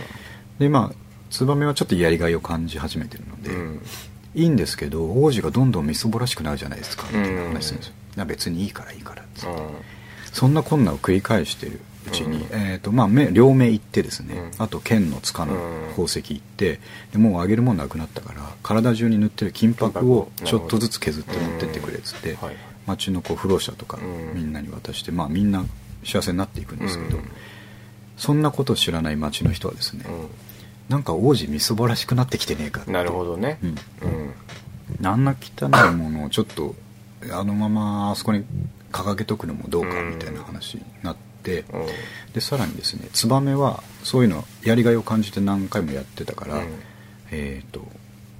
[0.58, 0.94] でまあ
[1.30, 3.82] ツバメはちょっとやりがいを感じ始めてるので、うん。
[4.34, 7.48] いいんですけど王子がどんどんみすぼらしくなるじゃないですかみたいなうん。
[7.54, 9.56] 話するんですよ、な別にいいからいいからっつって、う
[10.32, 12.42] そんなこんなを繰り返してるうちに、うん。
[12.52, 14.62] えーとまあ、目両目行ってですね、うん。
[14.62, 15.54] あと剣の塚の
[15.90, 16.80] 宝石行って
[17.12, 22.56] でもうあげるもんなくなったから体中に塗ってる金箔をちょっとずつ削って持ってってくれっつって、うんはい
[22.90, 24.34] 町のこう不老者とかうん。
[24.34, 25.64] みんなに渡して、まあ、みんな
[26.04, 27.30] 幸せになっていくんですけど、うん。
[28.16, 30.04] そんなことを知らない町の人はですね、
[30.88, 32.90] うなんか王子みすぼらしくなってきてねえかって。
[32.90, 33.58] んなるほどね。
[33.62, 33.70] うん。
[33.70, 33.72] う
[35.02, 35.06] ん。
[35.06, 36.74] あんな汚いものをちょっと
[37.32, 38.44] あのままあそこに
[38.90, 41.86] 掲げとくのもどうかみたいな話になって、うん。
[42.34, 46.68] でさらにですねツバメはそういうのやりがいを感じて何回もやってたから、うん。
[47.30, 47.86] えー、と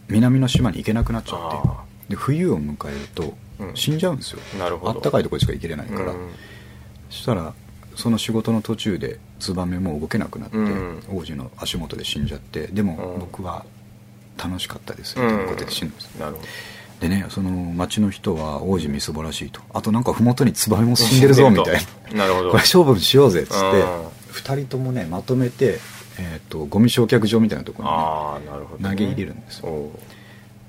[0.08, 1.62] 南の島に行けなくなっちゃあっ
[2.06, 4.92] てで冬を迎えるとうん死んじゃうんですよ、なるほど。
[4.92, 6.30] あったかいところしか行けれないから、うん。
[7.10, 7.54] そしたら
[7.96, 11.02] その仕事の途中でツバメも動けなくなって、うん。
[11.10, 13.20] 王子の足元で死んじゃってでもうん。
[13.20, 13.64] 僕は
[14.42, 16.46] 楽しかったですみたいなことで死ぬんです、なるほど。
[17.00, 21.80] でねその町の人は王子みすぼらしいとあとなんか麓にツバメも死んでるぞみたい
[22.12, 22.16] な。
[22.24, 22.50] なるほど。
[22.50, 24.06] これ勝負しようぜっつってうん。
[24.30, 25.80] 2人ともねまとめて、
[26.18, 29.90] えー、とゴミ焼却場みたいなところにね、投げ入れるんですよ。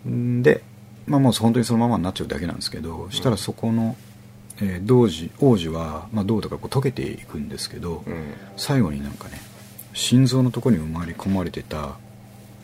[0.06, 0.64] で、
[1.08, 3.96] まあ、もう本当にそのままになっちゃうだけなんですけどしたらそこの、
[4.62, 8.34] えー童子王子は、まあ、銅とかこう溶けていくんですけど、うん。
[8.58, 9.42] 最後になんかね
[9.94, 11.96] 心臓のところに埋まり込まれてた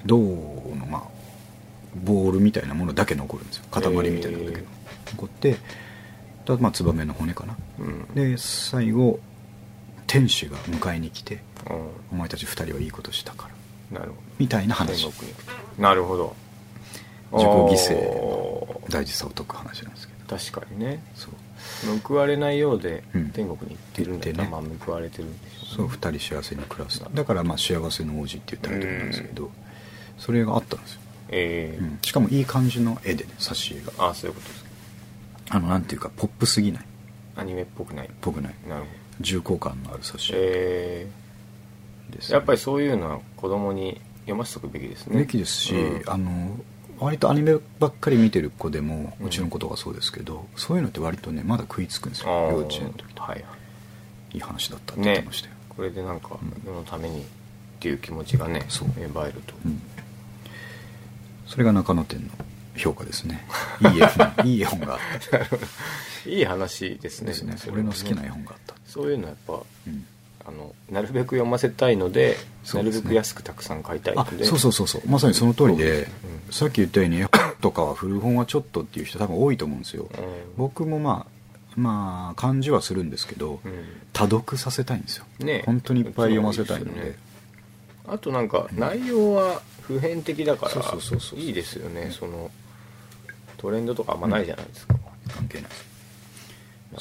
[0.06, 1.04] 銅のまあ
[2.04, 3.64] ボールみたいなものだけ残るんですよ。
[3.72, 4.66] 塊みたいなのだけへー。
[5.14, 5.58] 残って
[6.46, 7.58] だまあツバメの骨かな。
[7.80, 8.06] うん。
[8.14, 9.20] で最後
[10.06, 11.74] 天使が迎えに来てう
[12.14, 13.50] 「お前たち二人はいいことしたか
[13.92, 13.98] ら。
[13.98, 15.10] んなるほ」みたいなど話
[15.80, 16.36] なるほど
[17.32, 18.92] 自己犠牲おー。
[18.92, 20.38] 大事さを解く話なんですけど。
[20.38, 21.04] 確かにね。
[21.16, 22.00] そう。
[22.04, 23.30] 報われないようでうん。
[23.30, 27.04] 天国に行ってるんだっまあ報われてるんでしょそうね二人幸せに暮らす。
[27.14, 29.52] だからまあ幸せの王子って言ったらと思うんですけど
[30.18, 31.84] それがあったんですよ、ええ。
[31.84, 32.00] うん。
[32.02, 34.10] しかもいい感じの絵でね挿絵が。
[34.10, 34.70] あそういうことですか。
[35.50, 36.86] あのなんていうかポップすぎない。
[37.36, 38.10] アニメっぽくない。
[38.22, 38.56] ぽくない。
[38.68, 39.08] なるほど。
[39.22, 41.08] 重厚感のある挿絵え
[42.12, 45.20] です、えやっぱりそういうのは子供に読ませとくべきですね。
[45.20, 46.10] べきですし、うん。
[46.10, 46.58] あの
[47.00, 53.42] 割とアニメばっかり見てる子でもうちの子とかそうですけど、そういうのって割とねまだ食いつくんですよ幼稚園の時とはいは
[54.34, 54.36] い。
[54.36, 56.64] いい話だったって言ってねましたよ、これでなんかうん。
[56.66, 57.24] 世のためにっ
[57.80, 58.88] ていう気持ちがねそう。
[58.98, 59.82] 芽生えると、うん。
[61.46, 62.30] それが中野店の
[62.76, 63.46] 評価ですね。
[63.82, 64.34] いい絵本。
[64.46, 66.30] いい絵本があった。
[66.30, 67.28] いい話ですね。
[67.28, 67.56] ですね。
[67.72, 69.54] 俺の好きな絵本があった、そういうのはやっぱ
[69.88, 70.06] うん
[70.48, 72.38] あのなるべく読ませたいので
[72.74, 72.74] ね。
[72.74, 75.02] なるべく安くたくさん買いたいのあでそうそうそうそう。
[75.06, 76.04] まさにその通りで、
[76.48, 76.54] うん。
[76.54, 77.30] さっき言ったように絵本
[77.62, 80.10] とかは古本はちょっとっていう人多分多いと思うんですよ、うん。
[80.58, 83.86] 僕もまあまあ感じはするんですけど、うん。
[84.14, 85.64] 多読させたいんですよ、ね。
[85.66, 87.02] 本当にいっぱい読ませたいので。
[87.02, 87.16] ね。
[88.08, 92.10] あとなんか内容は普遍的だかそうそうそうそうらいいですよね。
[92.12, 92.50] その
[93.58, 94.96] トレンドとかあんまないじゃないですか、
[95.36, 95.86] 関係ないです。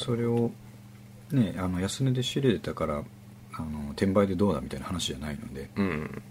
[0.04, 0.50] それを
[1.30, 3.02] ねあの安値で仕入れたから
[3.56, 6.22] あの転売でどうだみたいな話じゃないので、うん。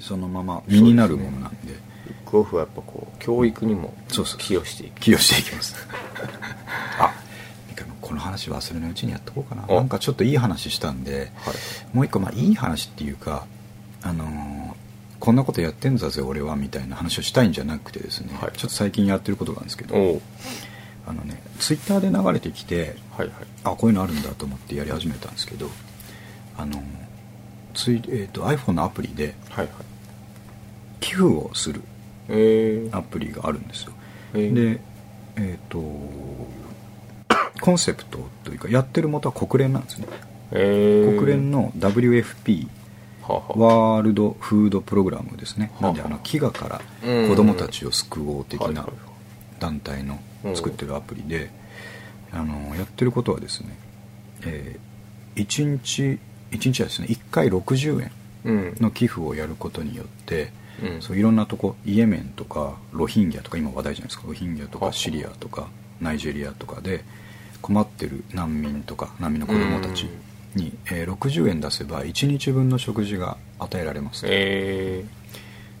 [0.00, 1.74] そのまま身になるものなんで。
[2.06, 5.00] ブックオフはやっぱこう教育にも寄与していく。
[5.00, 5.74] 寄与していきます。
[6.98, 7.12] あ
[8.00, 9.64] この話忘れないうちにやっとこうかな。
[9.68, 11.54] おなんかちょっといい話したんではい。
[11.96, 13.46] もう一個まあいい話っていうか
[14.02, 14.72] あのー
[15.20, 18.58] こんなことやってんだぜ俺はみたいな話をしたいんじゃなくてですね、はい。
[18.58, 20.20] ちょっと最近やってることなんですけど
[21.06, 23.36] あのねツイッターで流れてきてはいはい。
[23.62, 25.70] あこういうのあるんだと思ってやり始めたんですけど
[26.56, 26.82] あの
[27.74, 29.74] つい、えー、と iPhone のアプリではいはい。
[31.00, 31.82] 寄付をする
[32.28, 33.92] えー、アプリがあるんですよ。
[34.34, 34.74] えー。
[34.74, 34.80] で
[35.36, 35.78] えっ、と
[37.60, 40.06] コンセプトというかやってる元は国連なんですね。
[40.52, 42.68] えー、国連の WFP
[43.28, 45.72] ワールドフードプログラムですね。
[45.80, 47.28] はあなんであの飢餓からうん。
[47.28, 48.86] 子供たちを救おう的な
[49.58, 50.18] 団体の
[50.54, 51.50] 作ってるアプリで、
[52.32, 53.76] あのやってることはですね、
[54.44, 56.18] えー、1日
[56.52, 58.02] 1日はですね1回60
[58.44, 61.02] 円の寄付をやることによって、うん。
[61.02, 64.24] そういろんなとこイエメンとかロヒンギャとか今話題じゃないですか。
[64.26, 65.68] ロヒンギャとかシリアとか
[66.00, 67.04] ナイジェリアとかで
[67.60, 70.08] 困ってる難民とか難民の子供たち
[70.54, 75.04] に、えー60円出せば1日分の食事が与えられます、え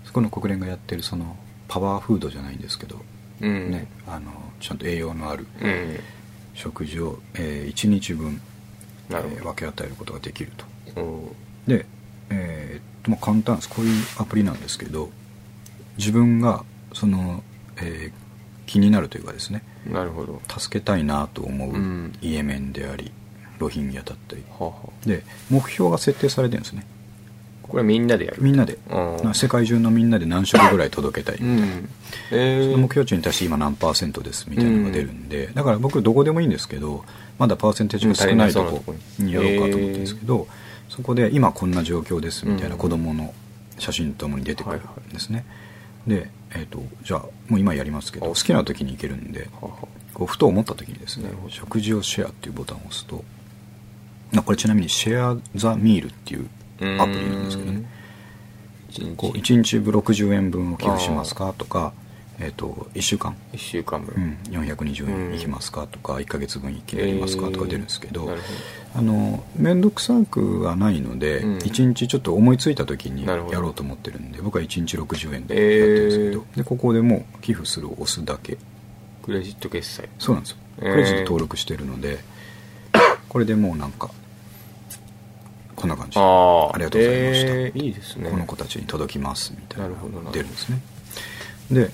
[0.04, 1.36] そこの国連がやってるその
[1.68, 3.70] パワーフードじゃないんですけど、ー、うん。
[3.70, 4.30] ね、あの
[4.60, 5.98] ちゃんと栄養のあるうん。
[6.54, 8.40] 食事を、え1日分、
[9.18, 11.00] えー分け与えることができると。
[11.00, 11.34] お
[11.66, 11.86] で、
[12.30, 13.68] えーっとまあ、簡単です。
[13.68, 15.10] こういうアプリなんですけど
[15.98, 17.42] 自分がその、
[17.76, 18.22] えー
[18.64, 19.62] 気になるというかですね。
[19.86, 20.40] ーなるほど。
[20.58, 22.12] 助けたいなと思ううん。
[22.22, 23.10] イエメンであり
[23.58, 24.42] ロヒンギャだったり。
[24.48, 25.06] はあはあ。
[25.06, 26.86] で目標が設定されてるんですね。
[27.62, 28.42] これみんなでやる？
[28.42, 28.78] みんなで。
[28.88, 31.88] うん世界中のみんなで何食ぐらい届けたい、うん。
[32.30, 37.04] えー、その目標値に対して今何パーセントですみたいなのが出るんで、だから僕どこでもいいんですけど
[37.38, 40.46] まだパーセンテージが少ないとこにやろうかと思ってるんですけど、
[40.88, 41.14] そこ。
[41.14, 42.78] で今こんな状況ですみたいなうん。
[42.78, 43.34] 子供の
[43.78, 45.44] 写真とともに出てくるんですね、
[46.06, 49.48] で、えー、とじゃあもう今やりますけどあ好きな時に行けるんで
[50.14, 53.24] こうふと思った時にですね食事をシェアっていうボタンを押すと
[54.36, 56.48] あこれちなみにシェア・ザ・ミールっていう
[56.98, 57.84] あアプリなんですけどね。
[58.88, 59.16] 一日。
[59.16, 61.92] こう1日分60円分を寄付しますかとか、
[62.38, 63.36] えー、と1週間。
[63.52, 68.38] 1週間分、うん、420円いきますかとか1ヶ月分一気にやりますかとか出るんですけど、えー
[68.94, 71.58] あの面倒くさくはないので、うん。
[71.58, 78.58] 1日ちょっと思いついた時にやろうと思ってるんで僕は1日60円でやってるんですけど、でここでもう寄付するを押すだけ。
[79.22, 80.08] クレジット決済。
[80.18, 80.56] そうなんですよ。
[80.80, 80.90] えー。
[80.92, 82.18] クレジット登録してるので、
[83.30, 84.10] これでもうなんか
[85.74, 86.18] こんな感じ。
[86.18, 87.52] ああありがとうございました。
[87.52, 87.82] えー。
[87.82, 88.30] いいですね。
[88.30, 90.80] この子たちに届きますみたいなな出るんですね。
[91.70, 91.90] で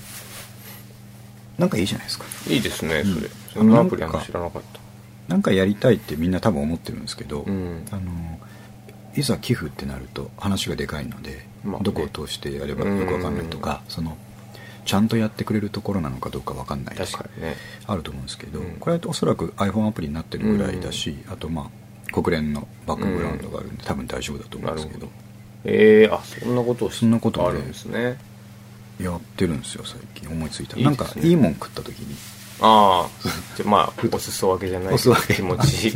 [1.59, 2.25] なんかいいじゃないですか。
[2.47, 4.79] いいですねそれ、うんそんなアプリあんの知らなかった。
[5.27, 7.85] なんかやりたいってみんな多分思ってるんですけど、うん。
[7.91, 8.39] あの
[9.15, 11.83] いざ寄付ってなると話がでかいので、まあね。
[11.83, 14.17] どこを通してやればよくわかんないとか、その
[14.85, 17.25] ちゃんとやってくれるところなのかどうかわかんないとか
[17.87, 18.75] あると思うんですけど、うん。
[18.79, 21.69] これはおそらく iPhone アプリになってるぐらいだし、あとま
[22.07, 25.09] あ国連のバックグラウンドがあるんで、多分大丈夫だと思うんですけど。
[25.65, 28.17] ええあそんなことそんなことねあるんですね
[28.99, 30.29] やってるんですよ最近。
[30.29, 30.77] 思いついた。
[30.77, 30.85] いいね。
[30.85, 32.15] なんかいいもん食った時に。
[32.61, 33.09] ああ。
[33.55, 35.93] じゃあまあお裾分けじゃないけ気持ちいい。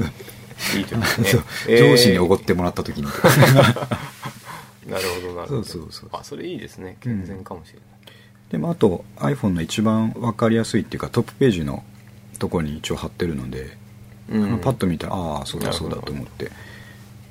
[0.55, 1.77] 時ですね。
[1.77, 3.03] 上司におごってもらった時に。
[4.89, 5.63] なるほどなるほど。
[5.63, 6.09] そうそうそう。
[6.13, 6.97] あそれいいですね。
[7.01, 7.83] 健全かもしれない、
[8.49, 11.83] でもあと iPhone の一番分かりやすいっていうかトップページの
[12.39, 13.77] とこに一応貼ってるので、
[14.29, 14.59] うん。
[14.59, 16.51] パッと見たらああそうだそうだと思って。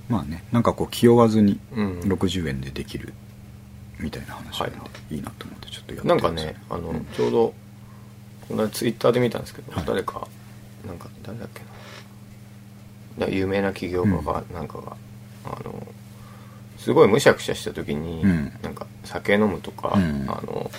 [0.08, 2.00] まあねなんかこう気負わずにうん。
[2.00, 3.14] 60円でできる
[4.02, 5.16] みたいな話なんで、、はい。
[5.16, 7.04] いなと思ってちょっとやってなんかねあの、うん。
[7.06, 7.54] ちょうど
[8.48, 9.84] この間ツイッターで見たんですけど、はい。
[9.86, 10.26] 誰か
[10.86, 11.60] なんか誰だっけ
[13.20, 13.26] な。
[13.26, 14.96] な有名な起業家がなんかが、
[15.44, 15.86] あの
[16.78, 18.52] すごいむしゃくしゃした時に、うん。
[18.62, 20.24] なんか酒飲むとか、うん。
[20.28, 20.70] あの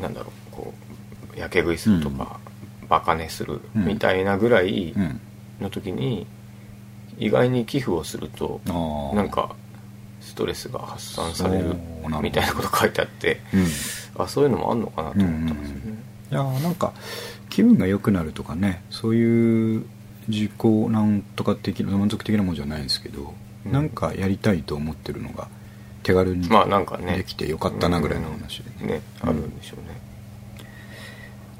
[0.00, 0.74] なんだろうこ
[1.36, 2.40] うやけ食いするとか、
[2.88, 3.86] バカ寝するうん。
[3.86, 5.20] みたいなぐらいうん
[5.60, 6.26] の時に
[7.18, 8.60] 意外に寄付をすると
[9.14, 9.54] なんか
[10.20, 11.74] ストレスが発散される
[12.22, 13.66] みたいなこと書いてあってうん。
[14.22, 15.98] あそういうのもあんのかなと思ったんですよね、
[16.30, 16.92] いやーなんか
[17.48, 19.84] 気分が良くなるとかねそういう
[20.28, 20.52] 自己
[20.90, 23.34] なんとか的な満足的なものじゃないんですけど、
[23.66, 23.72] うん。
[23.72, 25.48] なんかやりたいと思ってるのが
[26.02, 27.16] 手軽にまあなんかね。
[27.16, 29.28] できてよかったなぐらいの話でね、うん。
[29.30, 30.00] あるんでしょうね。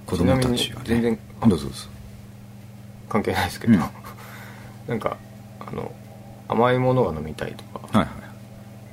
[0.07, 0.87] 子供たちはね。
[0.87, 1.89] 全然あどうぞどうぞ。
[3.09, 3.81] 関係ないですけど、うん。
[4.87, 5.17] なんか
[5.61, 5.93] あの
[6.49, 8.13] 甘いものが飲みたいとか、はいは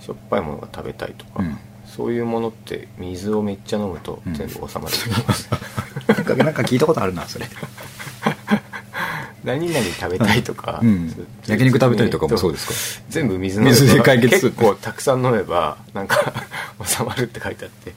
[0.08, 1.58] しょっぱいものが食べたいとか、うん。
[1.86, 4.34] そういうものって水をめっちゃ飲むとうん。
[4.34, 4.70] 全部収まる。
[4.70, 7.46] と言います、いなんかなんか聞いたことあるなそれ。
[9.43, 11.28] 何々食べたいとか、うん。
[11.46, 13.06] 焼肉食べたいとかもそうですか？
[13.10, 14.50] 全部水飲めば水で解決。
[14.50, 16.34] 結構たくさん飲めばなんか
[16.86, 17.94] 収まるって書いてあって。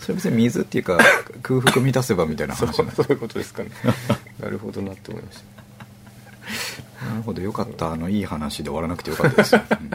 [0.00, 0.98] それ別に水っていうか
[1.42, 3.70] 空腹満たせばみたいなそう話なそういうことですかね。
[4.40, 5.38] なるほどなって思いまし
[7.00, 7.06] た。
[7.10, 7.92] なるほどよかった。
[7.92, 9.54] あのいい話で終わらなくてよかったです。
[9.54, 9.90] よ、うん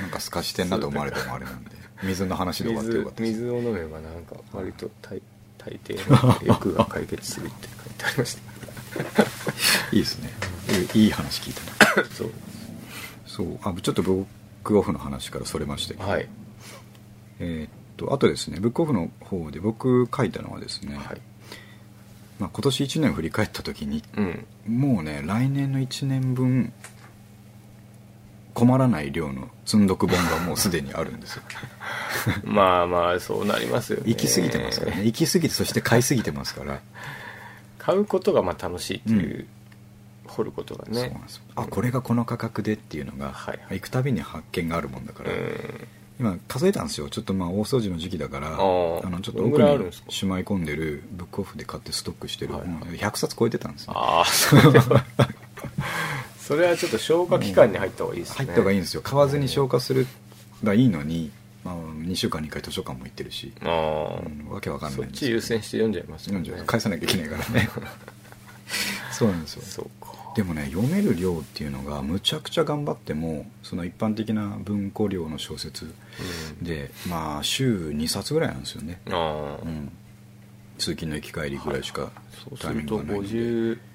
[0.00, 1.70] なんか透かしてんなと思われてもあれなんで
[2.02, 3.32] 水の話で終わってよかったです。
[3.32, 5.20] 水水を飲めばなんか割と大
[5.58, 9.22] 大抵の欲が解決するって書いてありました。
[9.92, 10.30] いいですね。
[10.94, 12.08] いい話聞いたな。
[12.10, 12.30] そう。
[13.26, 13.58] そう。
[13.62, 14.26] あちょっとブッ
[14.64, 16.28] クオフの話からそれましたけど、はい。
[17.40, 21.20] えーっとあとですねブックオフの方で僕書いたのはですね、はい。
[22.38, 24.46] まあ、今年1年振り返った時にうん。
[24.66, 26.72] もうね来年の1年分
[28.60, 31.42] 困らない量の積んどく本がもうすでにあるんですよ。
[32.44, 34.04] まあまあそうなりますよね。
[34.06, 35.04] 行き過ぎてますからね。
[35.04, 36.80] 行き過ぎてそして買い過ぎてますから。
[37.78, 39.46] 買うことがまあ楽しいっていう、
[40.26, 41.00] 掘ることがね。
[41.00, 41.42] そうなんですよ。
[41.56, 45.88] あこれがこの価格でっていうのが、はい行くたびに発見があるもんだから、うん。
[46.20, 47.08] 今数えたんですよ。
[47.08, 49.08] ちょっとまあ大掃除の時期だからあー。
[49.08, 52.70] のちょっと奥にしまい込んでるブックオフで買ってストックしてるはいはい。
[52.70, 55.04] 本100冊超えてたんですよああそれは
[56.50, 58.34] それはちょっと消化期間に入った方がいいですね。
[58.38, 59.02] 入った方がいいんですよ。
[59.02, 60.08] 買わずに消化する
[60.64, 61.30] がいいのに、
[61.62, 66.40] まあ、2週間に1回図書館も行ってるし、ああ、うんわけわかんそっないんですよち優先して読んじゃいますよね。
[66.40, 67.70] 読んじゃう返さなきゃいけないからね。
[69.14, 69.62] そうなんですよ。
[69.62, 70.12] そうか。
[70.34, 75.94] でもね読める量っていうのがむちゃくちゃ頑張ってもその一般的な文庫量の小説
[76.60, 79.92] でまあ週2冊ぐらいなんですよね、うん、
[80.78, 82.10] 通勤の行き帰りぐらいしか
[82.44, 83.28] そうすタイミるとングがないんで。
[83.38, 83.89] 50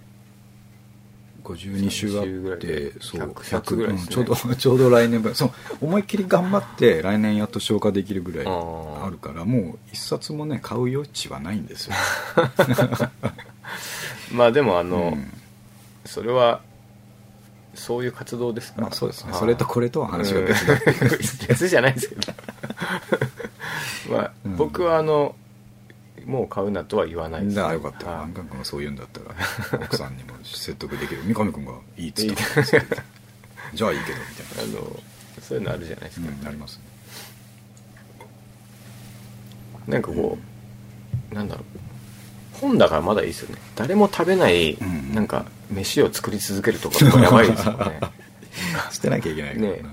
[1.45, 2.21] 52週あ
[2.55, 5.35] ってでそう100冊ぐらいねうんちょうど ちょうど来年分。
[5.35, 11.95] そう思いっきり頑張って来年やっと消化できるぐらいあるからもう一冊もね買う余地はないんですよ。
[14.33, 15.31] まあでもあの、うん。
[16.05, 16.61] それは
[17.73, 18.87] そういう活動ですから。
[18.87, 19.33] まあそうですね。
[19.33, 20.75] それとこれとは話が別だ
[21.47, 22.33] 別じゃないですけど。
[24.11, 24.55] まあ、うん。
[24.55, 25.35] 僕はあの
[26.25, 28.07] もう買うなとは言わないです、だからよかった。
[28.07, 28.19] はい。
[28.21, 29.19] 安川君がそう言うんだった
[29.77, 31.23] ら 奥さんにも説得できる。
[31.23, 32.61] 三上君がいいっつった
[33.73, 34.79] じゃあいいけどみたいな。
[34.79, 34.99] あの
[35.41, 36.83] そういうのあるじゃないですか、うん、ありますね。
[39.87, 40.37] なんかこ
[41.31, 41.65] う、なんだろう。
[42.59, 43.61] 本だからまだいいですよね。
[43.75, 47.99] 誰も食べない、うんなんか飯を作り続けるとかやばいですよね。
[48.91, 49.83] 捨てなきゃいけないからな、ね。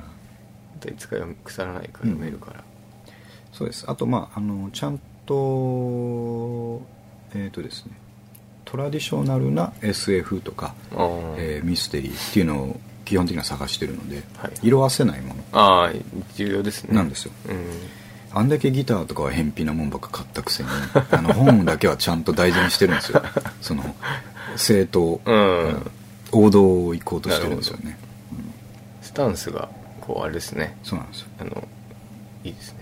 [0.88, 2.64] いつか腐らないから読めるから、
[3.52, 3.84] そうです。
[3.88, 5.00] あとまああのちゃん
[5.32, 6.82] と
[7.34, 7.92] えっ、とですね
[8.64, 11.34] トラディショナルな SF とか、あー。
[11.36, 14.52] えーミステリーっていうのを基本的には探してるので、はい。
[14.62, 15.44] 色あせないもの。
[15.52, 16.02] あー
[16.36, 16.96] 重要ですね。
[16.96, 17.32] なんですよ。
[17.50, 17.56] うん。
[18.34, 20.70] あんだけギターとかは偏僻なもんばっか買ったくせに
[21.10, 23.22] あの本だけはちゃんと大事にしてるんですよ。
[23.60, 23.94] その
[24.56, 25.90] 正当、うん。
[26.32, 27.98] 王道を行こうとしてるんですよね。
[29.02, 29.68] スタンスが
[30.00, 30.78] こうあれですね。
[30.82, 31.26] そうなんですよ。
[31.40, 31.68] あの
[32.44, 32.81] いいですね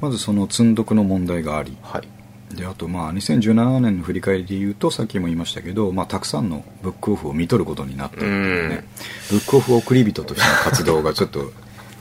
[0.00, 2.08] まずその積んどくの問題がありはい。
[2.54, 8.30] であとまあ2017年の振り返りで言うとさっきも言いましたけど、まあ、たくさんのブックオフを見とることになったので、ね。
[8.30, 8.68] うん。
[9.30, 11.50] ブックオフ送り人としての活動がちょっと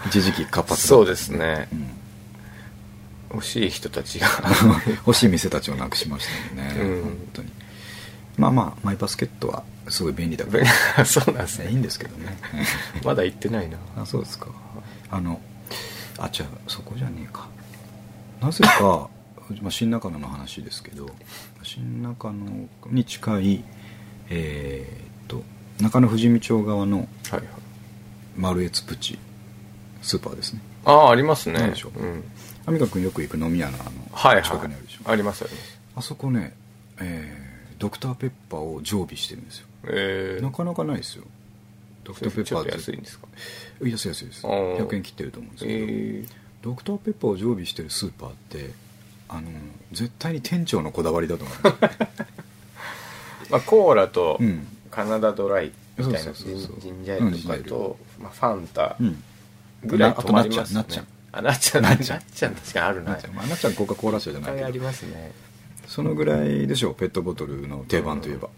[0.05, 1.67] 一時期活発そうですね。
[1.71, 1.87] うん。
[3.33, 4.27] 欲しい人たちが。
[5.07, 7.03] 欲しい店たちをなくしましたよね、うん。
[7.03, 7.49] 本当に。
[8.37, 10.57] まあまあマイバスケットはすごい便利だか
[10.95, 11.05] ら。
[11.05, 11.69] そうなんですね。
[11.69, 12.37] いいんですけどね。
[13.03, 13.77] まだ行ってないな。
[13.97, 14.47] あそうですか。
[15.09, 15.39] あの
[16.19, 17.47] あじゃあそこじゃねえか
[18.43, 19.09] なぜか、
[19.61, 21.09] まあ、新中野の話ですけど
[21.63, 23.63] 新中野に近い
[24.29, 25.43] えーっと
[25.81, 27.43] 中野富士見町側のはいはい。
[28.35, 29.17] マルエツプチ
[30.01, 30.61] スーパーですね。
[30.85, 31.69] ああありますね。
[31.69, 32.03] でしょう。
[32.03, 32.23] ん、
[32.65, 34.43] アミカ君よく行く飲み屋のあのはいはい。
[34.43, 36.53] 近くにあるでしょ、ありますありますあそこね、
[36.99, 39.67] えードクターペッパーを常備してるんですよ。
[39.85, 41.25] えー、なかなかないですよ。
[42.03, 43.27] ドクターペッちょっとパー安いんですか？
[43.83, 44.77] 安い安いですあー。
[44.87, 46.23] 100円切ってると思うんですけど、え
[46.63, 48.71] ドクターペッパーを常備してるスーパーって
[49.27, 49.49] あの
[49.91, 51.57] 絶対に店長のこだわりだと思う。
[53.51, 54.67] まあ、コーラとうん。
[54.89, 56.79] カナダドライみたいなそうそうそうそう。
[56.79, 59.23] ジンジャーエールとかと、まあ、ファンタうん。
[59.83, 60.79] ぐらい止まりますね。
[60.79, 64.67] あとなっちゃんあなっちゃんなっちゃんなっちゃんなっちゃん確かにあるななっちゃんまあなっちゃんコカ・コーラ社じゃないけど。
[64.67, 65.31] ありますね。
[65.87, 68.49] そのぐらいでしょうペットボトルの定番といえば、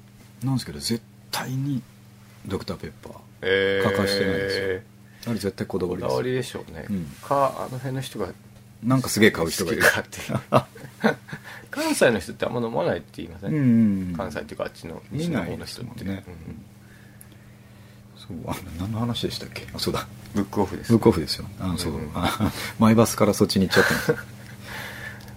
[0.43, 1.01] なんですけど絶
[1.31, 1.81] 対に
[2.45, 4.94] ドクターペッパーえー、欠かしてないですよ
[5.27, 7.05] あれ絶対こだわりですこだわりでしょうね、うん。
[7.21, 8.27] かあの辺の人が
[8.83, 9.81] なんかすげえ買う人がいる。
[9.81, 10.39] かっていう。
[11.71, 13.63] 関西の人ってあんま飲まないって言いません、うんうん
[14.09, 14.13] うん。
[14.15, 15.99] 関西っていうかあっちの見西の方の人って。
[15.99, 16.15] すもん。
[16.15, 16.23] ね、
[18.17, 19.67] そうあ何の話でしたっけ？
[19.73, 20.07] あそうだ。
[20.33, 20.91] ブックオフです。
[20.91, 21.45] ブックオフですよ。
[21.59, 24.25] あそう、うんあマイバスからそっちに行っちゃったんです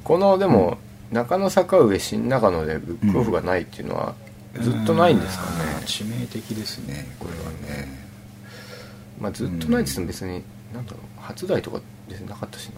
[0.05, 0.79] このでも、
[1.13, 4.15] 中野坂上新中野でブックオフがないっていうのは
[4.61, 5.49] ずっとないんですかね、
[5.87, 8.08] 致命的ですねこれはね
[9.21, 10.43] まあ、ずっとないですね別に。
[10.73, 12.71] なんだろう初台とか別になかったし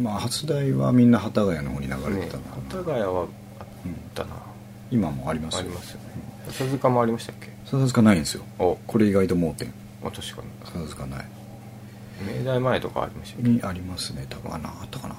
[0.00, 3.26] まあ初台はみんな幡ヶ谷の方に流なねれてたな、幡ヶ谷は
[3.60, 3.66] あっ
[4.14, 4.30] たな、
[4.90, 6.06] 今もありますありますよね。
[6.48, 7.48] 笹塚もありましたっけ？
[7.66, 8.42] 笹塚ないんですよ。
[8.58, 8.76] お。
[8.86, 9.72] これ意外と盲点。
[10.02, 11.26] あ確かに笹塚ない。
[12.38, 14.26] 明大前とかありましたにありますね。
[14.28, 14.54] 多分。
[14.54, 15.16] あなあったかな。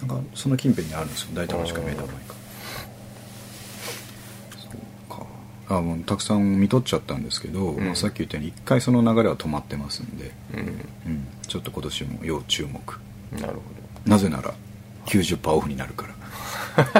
[0.00, 1.28] なんかその近辺にあるんですよ。
[1.34, 2.14] 大体しか見えた前か
[4.56, 5.26] そうか
[5.70, 7.84] あもうたくさん見とっちゃったんですけど、うん。
[7.86, 10.60] まあ、さっき言ったように一回その流れは止まってますんで、うん。
[10.60, 12.80] うん、ちょっと今年も要注目。
[13.40, 13.60] なるほ
[14.04, 14.52] なぜなら
[15.06, 16.14] 90%オフになるから。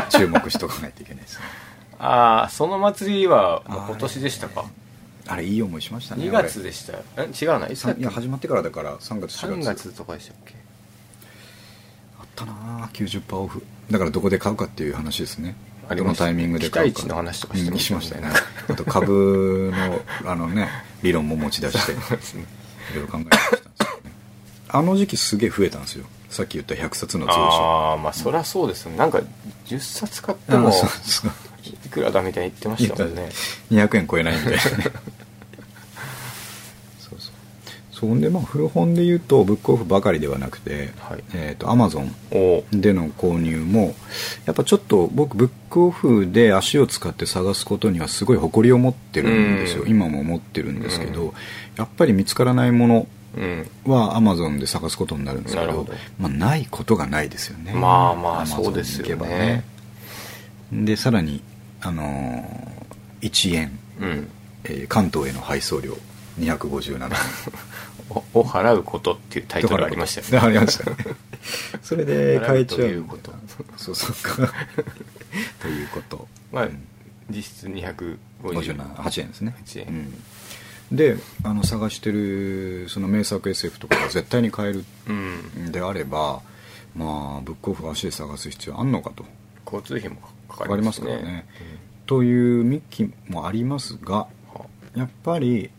[0.11, 1.39] 注目しとかないといけないです。
[1.99, 4.65] ああその祭りはもう今年でしたか？
[5.27, 7.05] あれいい思いしましたね2月でしたよ。
[7.17, 10.55] え違うないいや始まってからだから3月4 3月月とかでしたっけ？
[12.19, 12.53] あったな
[12.85, 13.63] あ90%オフ。
[13.91, 15.55] だからどこで買うかっていう話ですね
[15.95, 17.01] どのありましたタイミングで買うか。
[17.01, 18.41] 期待値の話とかしてうんましたねしましたよね。
[18.69, 19.73] あと株
[20.25, 20.69] のあのね
[21.03, 22.01] 理論も持ち出してね。
[22.95, 24.13] ろいろ考えてましたんですよね。
[24.69, 26.07] あの時期すげえ増えたんですよ。
[26.29, 28.99] さっき言った100冊の通書ああまあそりゃそうですよね。
[28.99, 29.21] なんか
[29.67, 30.71] 10冊買っても
[31.85, 33.29] いくらだみたいに言ってましたもんね。
[33.71, 34.85] 200円超えないみたいなね
[38.01, 41.25] そんでまあ古本で言うとブックオフばかりではなくて、はい。
[41.35, 42.11] えー、とアマゾン
[42.73, 43.95] での購入も
[44.47, 49.91] やっぱちょっと僕ブックオフで足を使って探すことにはすごい誇りを持ってるんですよ、うん。
[49.91, 51.33] 今も持ってるんですけど、うん。
[51.77, 53.71] やっぱり見つからないものうん。
[53.85, 57.73] はアマゾンで探すことになるんですけどなまあ、ないことがないですよね。
[57.75, 59.63] まあまあそうですよね。
[60.73, 61.43] でさらに、
[61.83, 64.31] あのー1円、うん。
[64.65, 65.99] えー関東への配送料
[66.39, 67.07] 257円。
[67.07, 67.11] お
[68.11, 70.49] を払うことっていうタイトルありましたよね。
[70.49, 70.91] ありました。
[70.91, 70.97] ね
[71.83, 73.33] それで買えちゃうということ。
[73.77, 74.53] そうそうか
[75.61, 76.29] ということ。
[76.53, 76.87] まあうん。
[77.31, 79.55] 実質258 58円ですね。
[79.65, 79.87] 8円。
[80.91, 85.67] うん、であの探してるその名作 SF とかが絶対に買えるうん。
[85.69, 86.43] んであれば
[86.97, 89.25] まあブックオフ足で探す必要あんのかと。
[89.65, 90.17] 交通費も
[90.49, 91.47] かかりりますすねまからね。
[92.07, 95.71] というミッキーもありますがはやっぱり、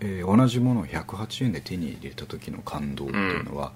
[0.00, 3.72] えー同じものを108円で手に入れた時の感動っていうのは、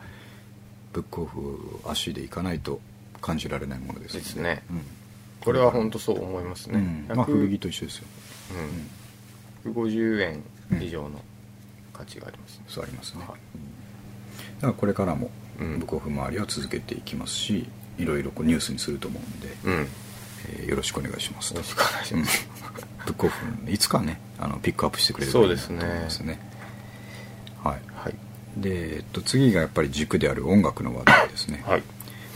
[0.93, 2.81] ブックオフ足で行かないと
[3.21, 4.23] 感じられないものですで。
[4.23, 4.63] すね。
[4.71, 4.83] うん。
[5.41, 7.17] これは本当そう思いますね、うん。
[7.17, 8.05] まあ、古着と一緒ですよ、
[9.67, 10.45] うん、150円
[10.81, 11.21] 以上の
[11.93, 13.39] 価値がありますね、そうありますね、はい。
[13.57, 13.63] うん
[14.57, 15.75] だからこれからもブうん。
[15.79, 17.69] ックオフ周りは続けていきますし
[17.99, 22.49] いろいろこうニュースにすると思うんで、えーよろしくお願いしますろしくお願いします、
[23.11, 25.81] ックオフいつかねあのピックアップしてくれるそうですね。
[25.81, 26.39] と思いますね。
[27.63, 27.81] はい。
[27.95, 28.15] はい。
[28.57, 31.83] で、えっと、次がやっぱり軸である音楽の話題ですね、はい。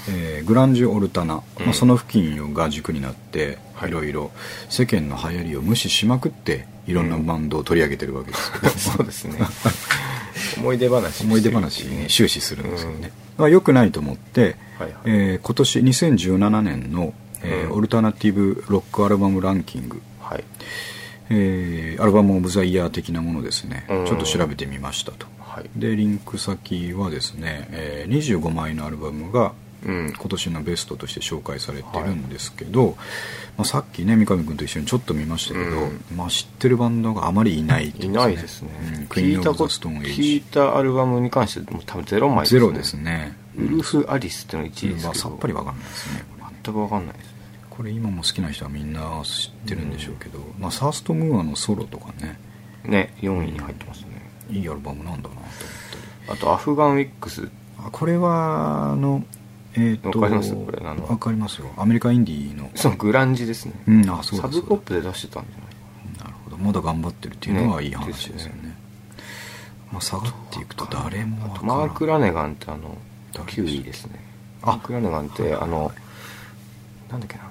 [0.09, 1.64] えーグランジュオルタナ、うん。
[1.64, 3.91] まあ、その付近が軸になって、はい。
[3.91, 4.31] い、ろいろ
[4.69, 8.53] 世間の流行りを無視しまくっていろんなバンドを取り上げてるわけです。
[8.53, 9.39] けど、 そうですね。
[10.59, 14.93] 思い出話思い出話に終始するんですよね、まあ、よくないと思って、はいはい。
[15.05, 17.12] えー今年2017年の、
[17.43, 17.79] えーうん。
[17.79, 20.45] オルタナティブロックアルバムランキング、はい。
[21.31, 24.07] えーアルバム・オブ・ザ・イヤー的なものですね、うん。
[24.07, 25.27] ちょっと調べてみましたと。
[25.41, 25.70] はい。
[25.77, 29.53] でリンク先はですね、えー25枚のアルバムが
[29.85, 30.12] うん。
[30.12, 32.97] 今年のベストとして紹介されてるんですけど、
[33.57, 36.05] まあ、さっきね三上君と一緒にちょっと見ましたけど、うん。
[36.14, 39.07] まあ、知ってるバンドがあまりいないっていうないですね、うん。
[39.07, 43.37] クイーン・オブ・ザ・ストーン・エイジ聞いたこ聞いたアルバムに関してもう多分ゼロ枚ゼロですね。
[43.57, 46.24] ウルフ・アリスっていうの1位ですけど、まあさっぱりわかんないですね
[46.64, 47.36] 全く分かんないです
[47.77, 52.39] これ今も好きな人はみんな知ってるんでしょうけど、まあ、サーストムーアのソロとかね。
[52.85, 54.09] ね4位に入ってますね。
[54.51, 55.43] いいアルバムなんだなと思っ
[56.27, 56.39] たり。
[56.39, 57.49] あとアフガンウィックス。
[57.79, 59.22] あこれはあの
[59.74, 60.55] えっ、とわかります？
[60.55, 61.07] これあの？
[61.07, 61.68] わかりますよ。
[61.77, 62.70] アメリカインディーの。
[62.74, 66.24] そのグランジですね、うんあそうだサブポップで出してたんじゃない？
[66.24, 66.57] なるほど。
[66.57, 68.37] まだ頑張ってるっていうのはいいね話ですよね。
[68.37, 68.53] ですよ
[69.93, 71.66] まあ、下がっていくと誰もわからん。
[71.66, 72.97] マーク・ラネガンってあの
[73.33, 74.20] 誰でしょう9位ですね。
[74.62, 74.66] あ。
[74.66, 75.93] マーク・ラネガンってあの
[77.11, 77.45] なんだっけな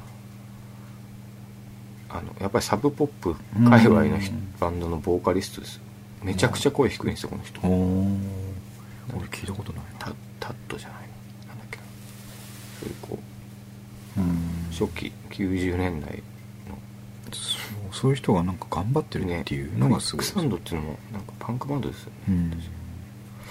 [2.17, 3.35] あのやっぱりサブポップ
[3.69, 4.17] 界隈の
[4.59, 5.81] バンドのボーカリストです
[6.23, 7.59] めちゃくちゃ声低いんですよこの人。
[7.61, 8.07] おお
[9.15, 9.99] 俺聞いたことないな。
[9.99, 10.97] タタットじゃない
[11.47, 11.77] なんだっけ。
[11.77, 11.83] な
[12.79, 13.19] そういうこ
[14.17, 14.21] う
[14.71, 16.23] 初期90年代
[17.31, 22.63] そうそういう人がなんか頑張ってるのねっていうのがすごいフィックサンドっていうのもなんかパンクバンドですよね、うん。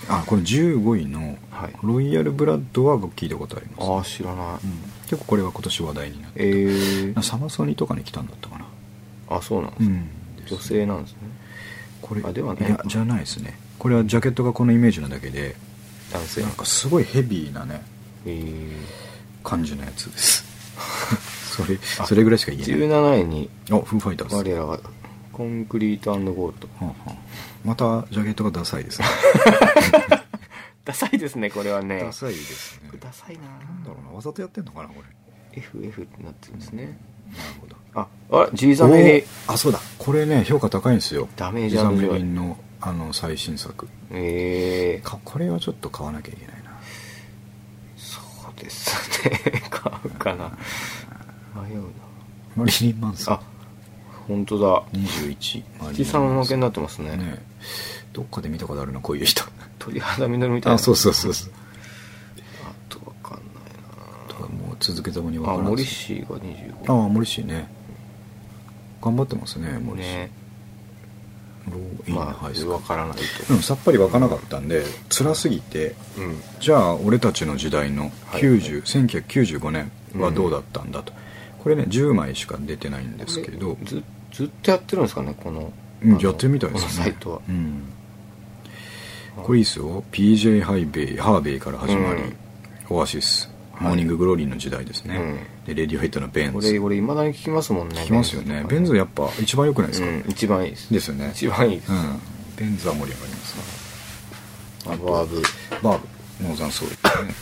[0.09, 1.73] あこれ15位のはい。
[1.83, 4.59] ロイヤルブラッドは僕聞いたことあります、ああ知らない、うん。
[5.07, 7.15] 結構これは今年話題になってえー。
[7.15, 8.49] たサマソニとかに来たんだった
[9.37, 10.11] あそうなんですね、
[10.41, 10.47] うん。
[10.47, 11.19] 女性なんですね。
[12.03, 12.71] これあではない。
[12.71, 13.59] やじゃないですね。
[13.79, 15.57] これはジャケットがこのイメージなだけで
[16.13, 16.43] 男性。
[16.43, 17.83] なんかすごいヘビーなね
[18.27, 18.75] えー。
[19.43, 20.45] 感じのやつです。
[21.55, 22.89] それそれぐらいしか言えない。
[22.89, 24.81] 17位におフーファイターズ我らが
[25.33, 26.69] コンクリートゴールド。
[26.85, 27.17] はあはあ。
[27.65, 29.07] またジャケットがダサいですね。
[30.85, 32.01] ダサいですねこれはね。
[32.01, 32.91] ダサいですね。
[33.01, 35.61] ダサいななんだろうなわざとやってんのかなこれ。
[35.61, 36.83] FF ってなってるんですね。
[36.85, 37.14] なるほど
[37.95, 39.21] ああジーザメ。
[39.21, 39.81] リおあそうだ。
[39.99, 41.29] これね評価高いんですよ。
[41.37, 43.89] ダメージジザメリンのあの最新作。
[44.11, 46.79] えー、かこれはちょっと買わなきゃいけないな。
[47.97, 49.63] そうですね。
[49.71, 50.57] 買うかな。
[51.63, 51.89] 迷うな。
[52.57, 53.41] マリリン・マンソンあ
[54.29, 54.83] 本当だ。
[54.93, 57.17] 21マリリン七三おまけになってますね。
[57.17, 57.39] ね
[58.13, 59.45] どっかで見たことあるなこういう人。
[59.79, 60.75] 鳥肌実みたいな。
[60.75, 61.53] あそうそうそうそう
[62.65, 63.45] あとわかんない
[64.79, 65.63] 続けざまに分からず。
[65.65, 67.69] モリシーが25ああ森氏ね。
[69.03, 70.31] 頑張ってますね森氏、ね。
[71.71, 73.19] ローインまあ分からない
[73.51, 76.43] うん、さっぱり分からなかったんで辛すぎてとうん。
[76.61, 78.43] じゃあ俺たちの時代のはい。
[78.43, 81.13] 90、1995年はどうだったんだと、
[81.63, 83.77] これね10枚しか出てないんですけど。
[83.85, 84.03] ず
[84.33, 85.73] ずっとやってるんですかねこの。
[86.21, 86.91] やってるみたいですね。
[86.91, 87.41] このサイトは。
[87.49, 87.83] うん、
[89.37, 90.03] これいいですよ。
[90.13, 92.37] PJ ハイベイハーベイから始まり、うん。
[92.91, 95.65] オアシスモーニンググローリーの時代ですね、うん。
[95.67, 96.53] でレディオヘッドのベンズ。
[96.53, 98.65] これ俺いまだに聞きますもんね聞きますよね。
[98.69, 100.93] ベンズやっぱ一番良くないですか、うん一番いいです。
[100.93, 101.31] ですよね。
[101.35, 102.21] 一番いいです、うん。
[102.57, 105.43] ベンズは盛り上がりますねアバーブ、
[105.83, 106.95] バーブノーザンソウル
[107.27, 107.35] ね。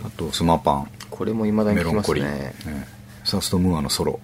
[0.00, 0.06] うん。
[0.06, 0.90] あとスマパン。
[1.10, 2.54] これもいまだに聞きますメロンコリー、ね。
[2.66, 2.88] ね
[3.24, 4.20] サーストムーアのソロ。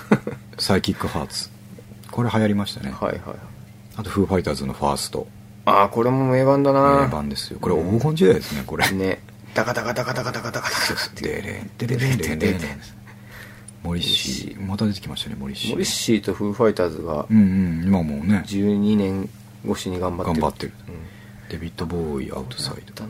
[0.58, 1.50] サイキックハーツ。
[2.10, 3.36] これ流行りましたね、はいはい。
[3.96, 5.26] あとフーファイターズのファースト。
[5.64, 7.02] ああこれも名盤だな。
[7.02, 7.58] 名盤ですよ。
[7.60, 8.90] これ黄金時代ですねこれ。
[8.90, 9.20] ね
[9.54, 12.58] ダカダカダカダカダカダカダカってデレンデレレンデレンデレン
[13.82, 17.40] モリッシーまた出てきましたねモリッシーモリッシーとフーファイターズがうんう
[17.80, 19.28] ん今もうね12年
[19.68, 20.94] 越しに頑張ってる頑張ってるうん
[21.50, 23.04] デビッド・ボーイアウトサイド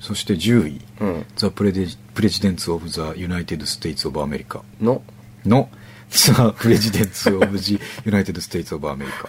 [0.00, 5.02] そして10位うんザ・プレデプレジデンツ・オブ・ザ・ユナイテッド・ステイツ・オブ・アメリカの
[5.44, 5.68] の
[6.10, 9.28] ザ・プレジデンツ・オブ・ジ・ユナイテッド・ステイツ・オブ・アメリカ、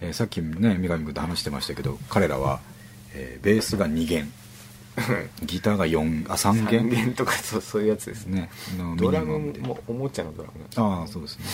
[0.00, 2.60] えーさっきね三上君と話してましたけど彼らは、
[3.12, 4.32] えーベースが2弦
[5.44, 8.50] ギターが4あ3 3弦弦とかそうそういうやつですね。
[8.96, 10.64] ドラムもおもちゃのドラム。
[10.76, 11.44] ああそうですね。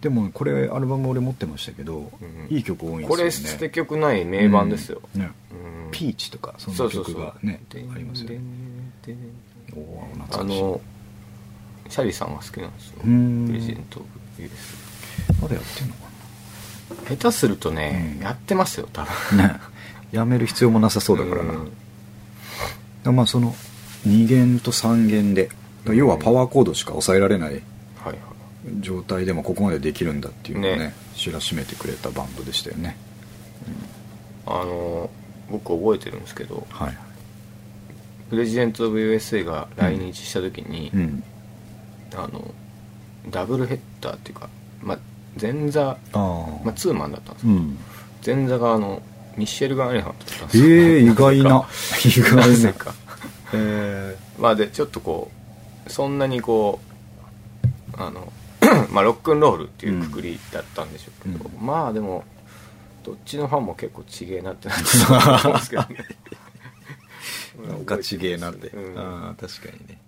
[0.00, 3.50] でもこれアルバム俺持ってましたけど、うんいい曲多いんこれですよね。
[3.50, 5.20] 捨て曲ない名盤ですよ、うん。
[5.20, 5.30] ね。
[5.50, 5.90] うん。
[5.90, 8.40] ピーチとかそんなそうそうそう曲がねありますよね。
[9.74, 10.62] おおあ懐かしい。
[10.62, 10.80] の
[11.88, 13.00] シャリさんが好きなんですよ。
[13.04, 13.46] うん。
[13.48, 14.02] プレジデント・オ
[14.36, 16.08] ブ・ユースまだやってんのか
[17.08, 18.22] 下手するとね、うん。
[18.22, 19.60] やってますよ多分。
[20.12, 21.70] やめる必要もなさそうだからな、ん
[23.04, 23.54] まあその
[24.06, 25.50] 2弦と3弦で
[25.86, 27.62] 要はパワーコードしか抑えられない
[28.80, 30.94] 状態でもここまでできるんだっていうのをねね。
[31.14, 32.96] 知らしめてくれたバンドでしたよね。
[34.46, 35.10] あの
[35.50, 36.96] 僕覚えてるんですけどはい。
[38.30, 41.22] プレジデント・オブ・ USA が来日した時に、うん。
[42.14, 42.54] あの
[43.30, 44.48] ダブルヘッダーっていうか、
[44.82, 44.98] まあ、
[45.40, 47.78] 前座、まあ、ツーマンだったんですよ、うん。
[48.24, 49.02] 前座があの
[49.38, 50.66] ミッシェル・ガン・アレハントだったんですよ。
[50.66, 51.44] ええ意外な。
[51.44, 51.66] 意な
[52.24, 52.48] 外な。
[52.48, 52.94] ぜか
[53.54, 55.30] えまあでちょっとこ
[55.86, 56.80] うそんなにこ
[57.92, 58.32] うあの
[58.90, 62.24] まあロックンロールっていうくくりだったんでしょうけど、うまあでも
[63.04, 65.88] どっちのファンも結構ちげえなってなってたんですけどね。
[67.68, 68.98] なんかちげえなって、うん。
[68.98, 70.00] ああ確かにね。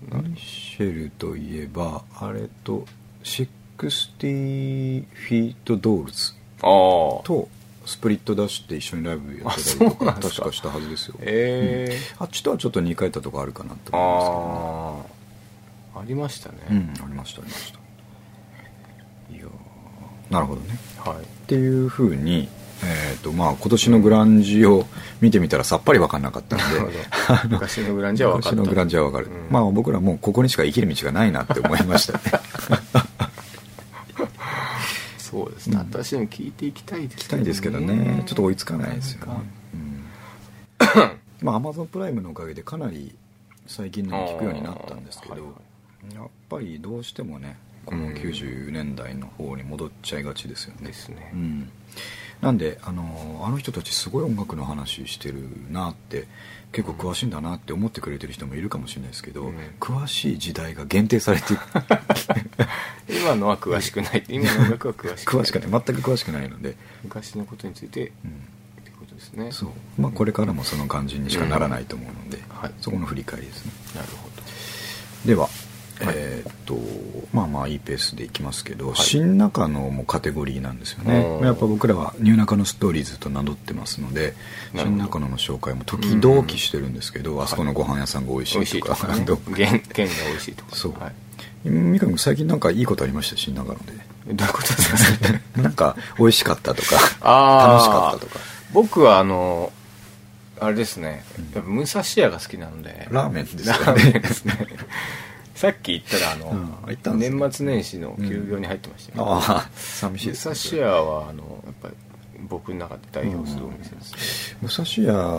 [0.00, 2.86] ミシェルといえばあれと
[3.24, 6.34] 60フィートドールズ
[7.24, 7.48] と
[7.88, 11.14] スプリットダッシュって一緒にライブやってたりとか確かしたはずですよ。
[11.20, 15.06] ええあっちとはちょっと似通ったとこあるかなとあ思
[15.94, 17.78] あありましたね、うんありましたありました。
[19.34, 20.32] いやー。
[20.32, 20.78] なるほどね。
[20.98, 21.16] はい。
[21.16, 22.48] っていうふうに
[22.80, 24.86] えーとまあ、今年のグランジを
[25.20, 26.64] 見てみたらさっぱり分かんなかったんで
[27.48, 29.48] 昔のグランジは分かった昔のグランジは分かる、うん。
[29.50, 32.20] まあ僕らもうここにしか生きる道がないなって思いましたね
[35.58, 38.22] ですね、うん私も聞いていきたいです聞きたいですけどね。
[38.26, 39.34] ちょっと追いつかないですよね。
[41.42, 43.14] まあアマゾンプライムのおかげでかなり
[43.66, 48.14] 最近の聞くようになったんですけど、あーはいやっぱりどうしてもねこのうん。
[48.14, 51.30] 90年代の方に戻っちゃいがちですよね、ですね。
[51.34, 51.70] うん、
[52.40, 56.26] なんであのあの人たちすごい音楽の話してるなって
[56.72, 59.56] 結構詳しいんだなって思ってくれてる人もいるかもしれないですけど、うん。
[59.80, 61.54] 詳しい時代が限定されて
[63.08, 64.24] 今のは詳しくない。
[64.28, 65.42] 今の音楽は詳しくない。
[65.42, 68.30] 詳しくない全く詳しくないので、昔のことについてうん
[68.82, 69.50] ってことですね。
[69.50, 69.70] そう。
[70.00, 72.72] まあ、これからもその感じにしかならないと思うので、はい。
[72.82, 73.72] そこの振り返りですね。
[73.94, 74.42] なるほど。
[75.24, 75.48] では、
[76.00, 76.14] はい。
[76.16, 76.76] えーっと
[77.32, 78.96] まあまあいいペースでいきますけど、はい。
[78.96, 81.18] 新中野もカテゴリーなんですよね。
[81.40, 81.46] うん。
[81.46, 84.34] やっぱ僕らはニューナカのストーリーズと名乗ってますので
[84.74, 89.24] 新中野の紹介も時々してるんですけど、あそこのご飯屋さんが美味ししいとか、いとかね。
[89.24, 90.76] どう弦弦が美味しいとか。
[90.76, 90.92] そう。
[90.98, 91.12] はい。
[91.64, 93.36] 三上君最近なんかいいことありました？
[93.36, 93.92] 新中野で。
[94.32, 95.18] どういうことです
[95.54, 95.60] か？
[95.60, 98.40] なんか美味しかったとか楽しかったとか。
[98.72, 99.72] 僕はあの
[100.60, 101.24] あれですね。
[101.64, 103.08] 武蔵屋が好きなので。
[103.10, 103.78] ラーメンですよね。
[103.84, 104.66] ラーメンですね
[105.58, 111.94] さっき言ったらあの、年末年始の休業に入ってましたけど、ああ寂しい武ですね蔵屋はあのやっぱり
[112.48, 114.58] 僕の中で代表するお店ですね。
[114.62, 115.38] 武蔵屋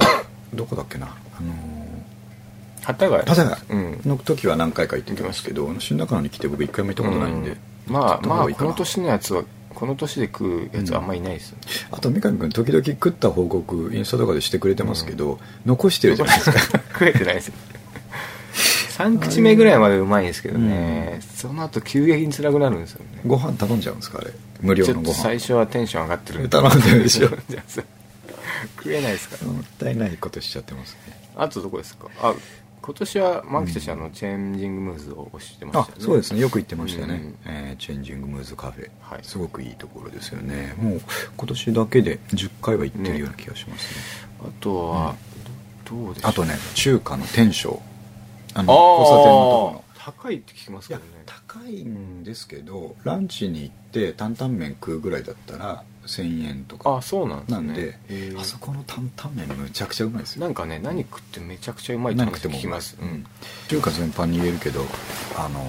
[0.53, 1.07] どこだっけな？
[1.07, 1.09] あ
[1.41, 1.53] の
[2.81, 4.05] 幡ヶ谷。
[4.05, 7.53] の時は何回か行ってきますけど新中野に来て僕一回も行ったことないんで、う
[7.89, 7.93] ん。
[7.93, 16.59] まあまあこの年のやつはこの年で食うやつはあんまいないですよね、あと三上君時々食った報告インスタとかでしてくれてますけど、残してるじゃないですか。
[16.91, 17.53] 食えてないですよ
[18.99, 23.21] 3口目ぐらいまでうまいんですけどね、その後急激に辛くなるんですよね。
[23.25, 24.31] ご飯頼んじゃうんですかあれ
[24.61, 25.13] 無料のご飯。
[25.15, 26.49] 最初はテンション上がってる。
[26.49, 27.29] 頼んでるでしょ。
[28.77, 29.37] 食えないですか？
[29.45, 31.17] らもったいないことしちゃってますね。
[31.37, 32.07] あとどこですか？
[32.21, 32.33] あ
[32.81, 36.03] 今年はマキとしてあのチェンジングムーズを推してましたあよね。
[36.05, 36.39] そうですね。
[36.41, 37.35] よく言ってましたね、うん。
[37.45, 39.19] えーチェンジングムーズカフェ、はい。
[39.23, 40.73] すごくいいところですよね。
[40.77, 41.01] もう
[41.37, 44.01] 今年だけで10回は行ってるような気がしますね。
[44.41, 45.15] あとは、
[45.87, 47.81] どどうでしょうあとね中華の天正
[48.55, 51.05] ああの交差点のとこあ高いって聞きますけどね。
[51.25, 56.97] 高いんですけどランチに行って担々麺食うぐらいだったら1000円とか。
[56.97, 57.67] あそうなんですね。
[57.67, 57.99] なんで、
[58.39, 60.41] あそこの担々麺むちゃくちゃうまいですよ。
[60.41, 62.97] なんかね何食ってめちゃくちゃうまいって聞きます？
[62.99, 63.25] うん。
[63.67, 64.85] 中華全般に言えるけど
[65.37, 65.65] あのー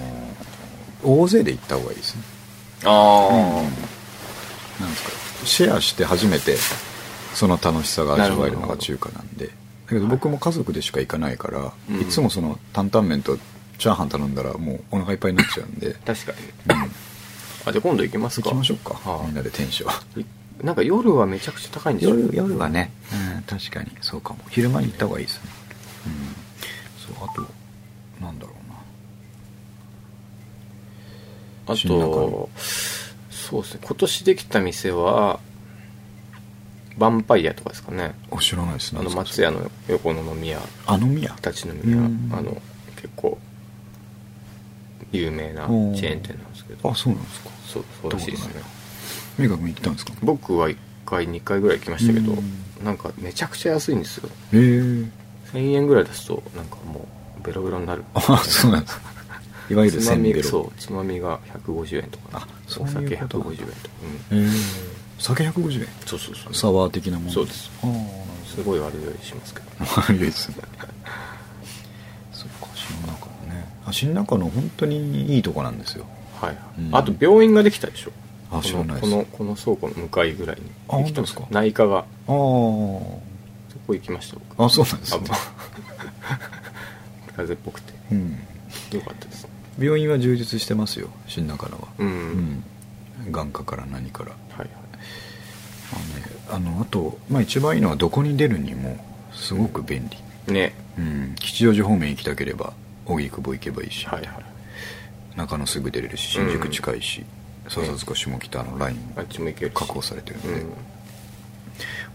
[1.03, 2.21] 大勢で行った方がいいですね。
[2.85, 3.33] ああ、
[4.81, 5.03] なんです
[5.41, 5.45] か。
[5.47, 6.55] シェアして初めて
[7.33, 9.47] その楽しさが味わえるのが中華なんで。
[9.47, 9.51] だ
[9.95, 12.01] けど僕も家族でしか行かないから、うん。
[12.01, 13.37] いつもその担々麺と
[13.77, 16.37] チャーハン頼んだらもうお腹いっぱいになっちゃうんで、確かに。
[16.75, 16.81] うん。
[16.83, 18.49] あじゃあ今度行きますか。
[18.49, 20.21] 行きましょうか、はあみんなでテンション。
[20.21, 20.25] い
[20.63, 22.91] なんか夜はめちゃくちゃ高いんでしょ夜夜はね、
[23.35, 23.91] うん、確かに。
[24.01, 24.39] そうかも。
[24.49, 25.49] 昼間に行った方がいいですね。
[26.07, 26.13] うん。
[27.15, 27.41] そうあと
[28.23, 28.75] なんだろうな。
[31.73, 32.49] あと
[33.29, 33.79] そうですね。
[33.83, 35.39] 今年できた店は
[36.97, 38.13] ヴァンパイアとかですかね。
[38.29, 38.93] お知らないです。
[38.93, 40.59] ねあの松屋の横の飲み屋。
[40.85, 41.33] あ飲み屋？
[41.37, 41.97] 立ち飲み屋。
[41.97, 42.29] うん。
[42.33, 42.61] あの
[42.95, 43.37] 結構
[45.11, 46.89] 有名なチェーン店なんですけど。
[46.89, 47.49] あそうなんですか。
[47.67, 48.61] そうそうらしいですね。
[49.39, 50.13] 明確に行ったんですか？
[50.21, 52.85] 僕は1回2回ぐらい行きましたけどうん。
[52.85, 54.29] なんかめちゃくちゃ安いんですよ。
[54.53, 54.59] へえ
[55.53, 57.07] 1000円ぐらい出すとなんかも
[57.39, 58.03] うベロベロになる。
[58.13, 58.99] あそうなんです。
[58.99, 59.11] か
[59.69, 63.69] いわゆるつまみせんべろそうつまみが150円とかあそうお酒いうこと150円とか、
[64.31, 64.47] へえ
[65.21, 66.53] 酒150円うん、そうそうそう。
[66.55, 67.31] サワー的なもの。
[67.31, 67.69] そうです。
[67.83, 69.85] ああすごい悪酔いしますけど。
[69.85, 70.55] ほどいいですね
[72.33, 73.65] そっか新中野ね。
[73.85, 76.05] あ新中野本当にいいとこなんですよ。
[76.39, 76.95] はい、うん。
[76.95, 78.11] あと病院ができたでしょ。
[78.51, 79.11] あ知らないです。
[79.11, 80.63] このこの倉庫の向かいぐらいに。
[80.89, 81.43] あできたんですか？
[81.51, 81.99] 内科が。
[81.99, 82.33] あそ
[83.87, 84.37] こ行きました。
[84.49, 85.23] 僕ああそうなんですね。
[85.29, 85.35] あ
[87.37, 87.93] 風邪っぽくて。
[88.11, 88.31] うん。
[88.91, 89.49] よかったですね。
[89.79, 91.09] 病院は充実してますよ。
[91.27, 91.87] 新中野は。
[91.99, 92.09] うん、う
[93.29, 93.31] ん。
[93.31, 94.31] 眼科から何から
[95.93, 98.97] あの,、ね、あのあと、まあ、一番いいのはどこに出るにも
[99.33, 100.09] すごく便
[100.47, 100.73] 利、ね。
[100.97, 102.73] うん、吉祥寺方面行きたければ
[103.05, 104.29] 荻窪行けばいいし、はいはい。
[105.35, 107.23] 中野すぐ出れるし新宿近いし、
[107.67, 109.13] 笹塚下北のラインも
[109.73, 110.73] 確保されてるんで、うん。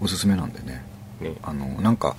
[0.00, 0.82] おすすめなんでね。
[1.20, 1.34] ね。
[1.42, 2.16] あのなんか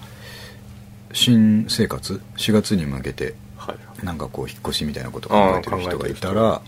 [1.14, 4.06] 新生活4月に向けてはいはい。
[4.06, 6.62] なんかこう引っ越しみたいなことを考えてる人がいたあら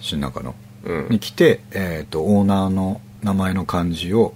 [0.00, 0.54] 新中野
[0.84, 1.08] うん。
[1.08, 4.34] に来て、えー、とオーナーの名前の漢字を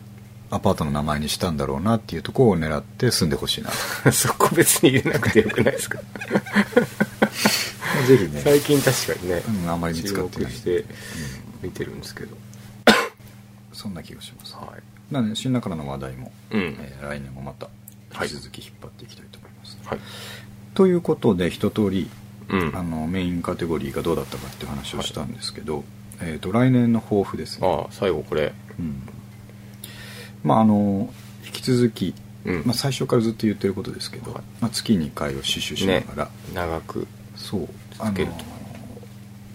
[0.50, 3.70] アパートの名前にしたんだろうなっていうところを狙って住んでほしいな。
[4.12, 5.98] そこ別に入れなくてよくないですか？
[8.06, 8.40] ぜひね。
[8.42, 10.84] 最近確かにね、うんあんまり見つかってないして
[11.62, 12.36] 見てるんですけど、
[13.72, 15.14] そんな気がします、はい。
[15.14, 16.76] なので新中野の話題も、うん。
[16.80, 17.66] えー来年もまた
[18.12, 18.28] はい。
[18.28, 19.98] 引き続き引っ張っていきたいと思います、はい。
[20.74, 22.08] ということで一通り、
[22.50, 22.72] うん。
[22.76, 25.82] あのメインカテゴリーがどうだったかっていう話をしたんですけど、
[26.20, 27.66] えー、と来年の抱負ですね。
[27.68, 28.42] ああ最後これ。
[28.44, 28.65] うん
[30.42, 31.12] まああの
[31.44, 32.14] 引き続き、
[32.44, 32.62] うん。
[32.64, 34.42] まあ、最初からずっと言ってることですけど、はい。
[34.60, 38.44] まあ、月2回を死守しなねがら、長くそう続けると。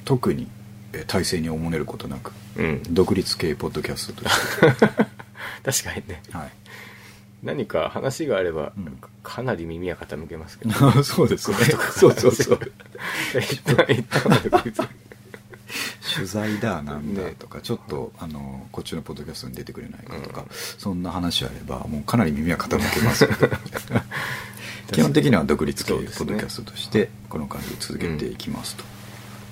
[0.06, 0.48] 特に
[0.94, 2.84] えー体制におもねることなくうん。
[2.90, 4.68] 独立系ポッドキャストとして、
[5.64, 6.22] 確かにね。
[6.32, 6.52] はい、
[7.44, 9.00] 何か話があれば、うん。
[9.24, 10.74] かなり耳は傾けますけど。
[11.04, 11.58] そうですね。
[11.96, 12.60] そうそうそう。
[13.40, 14.82] 一旦一旦は独立
[16.16, 17.36] 取材だなんだね。
[17.38, 23.48] とか、ちょっとあのこっちのポッドキャストに出てくれないかとか、そんな話あればもうかなり耳は傾けますけど。
[24.92, 28.84] 基本的には独立系ポッドキャストとしてこの感じで続けていきますと。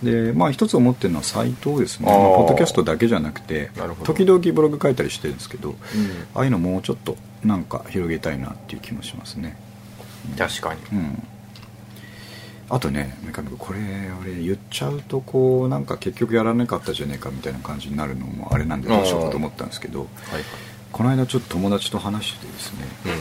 [0.03, 3.69] でまあ一つ思ってるのはサイトですねポッドキャストだけじゃなくて
[4.05, 5.75] 時々ブログ書いたりしてるんですけど、
[6.35, 9.57] ああいうのもうちょっとなんか広げたいなっていう気もしますね。
[10.37, 10.81] 確かに。
[10.93, 11.23] うん
[12.69, 13.79] あとね三上君これ
[14.21, 20.09] 俺言っちゃうとこうなんか結局やらなかったじゃねえかみたいな感じになるのもあれなんでどうしようかと思ったんですけどはい
[20.91, 23.11] この間ちょっと友達と話しててですね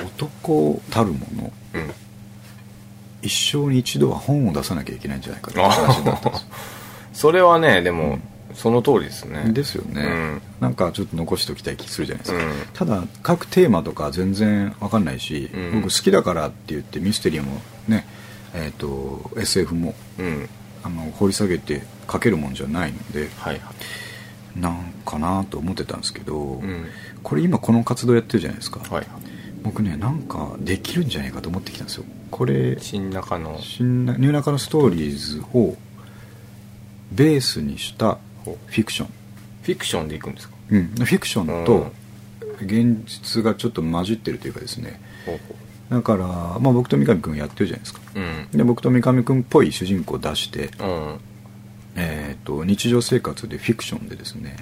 [0.00, 1.80] はい男たるものうん。
[1.82, 1.90] うん
[3.22, 6.48] 一生に一度は本を出さなきゃいけないんじゃないかって話になったんですよ。
[7.12, 8.18] それはねでも、
[8.54, 9.52] その通りですね。
[9.52, 10.42] ですよね、うん。
[10.60, 12.52] なんかちょっと残しておきたい気するじゃないですか、うん。
[12.72, 15.82] ただ各テーマとか全然わかんないし、うん。
[15.82, 18.06] 僕好きだからって言ってミステリーもね
[18.54, 20.48] えっ、と SF もうん。
[20.84, 23.72] あの掘り下げて書けるもんじゃないのではいは
[24.56, 24.60] い。
[24.60, 26.86] なんかなと思ってたんですけど、うん。
[27.24, 29.06] これ今この活動やってるじゃないですか、はいはい。
[29.62, 32.04] 僕ねなんかできるんじゃないかと思ってきたんですよ。
[32.30, 33.58] これ新中の。
[33.60, 35.76] 新なニューナカのストーリーズを
[37.10, 39.08] ベースにしたフィクション、
[39.62, 40.54] フィクションでいくんですか？
[40.70, 41.90] うん、フィクションと
[42.60, 45.00] 現実がちょっと混じってるというかですね。
[45.26, 45.40] ほう
[45.90, 48.00] だから、まあ、僕と三上君やってるじゃないですか。
[48.14, 48.58] ほううん。
[48.58, 51.20] で僕と三上君っぽい主人公を出して、うん。
[51.96, 54.56] えー、と日常生活でフィクションでですね、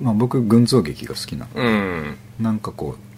[0.00, 1.62] まあ、僕群像劇が好きなの。
[1.62, 2.16] うん。
[2.40, 3.12] なんかこう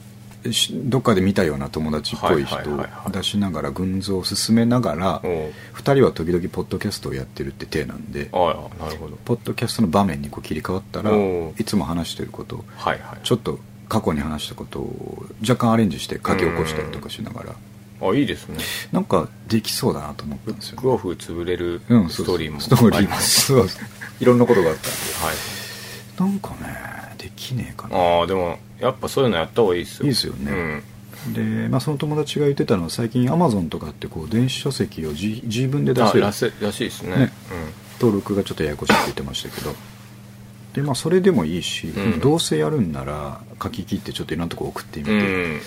[0.52, 5.52] しどっかで見たような友達っぽい人を出しながら群像を進めながらおう。
[5.74, 9.16] 2人は時々ポッドキャストをやってるって体なんでああなるほど。
[9.24, 11.10] ポッドキャストの場面にこう切り替わったら
[11.56, 13.18] いつも話してることはいはい。
[13.22, 13.58] ちょっと
[13.88, 17.54] 過去に話したことを若干アレンジして書き起こしたりとかしながら。
[18.00, 18.58] あいいですね。
[18.92, 23.66] なんかできそうだなと思ったんですよブックオフ潰れるうんストーリーもストーリーもそう
[24.20, 24.88] いろんなことがあったんで。
[24.88, 26.30] はい。
[26.30, 27.96] なんかねできねえかな。
[27.96, 30.04] ああでもやっぱそういうのやった方がいいですよ。
[30.04, 30.82] いいですよね。
[31.26, 31.32] うん。
[31.32, 36.24] で、まあ、その友達が言ってたのは最近アマゾンとかってこう電子書籍を自自分で出せる。
[36.24, 37.16] あらしいですね。
[37.16, 37.32] ね。
[38.00, 39.74] 登録がちょっとややこしいって言ってましたけど
[40.74, 42.20] でまあそれでもいいし、うん。
[42.20, 45.22] どうせやるんなら書き切ってちょっといろんなとこ送ってみて、うん、う
[45.56, 45.60] ん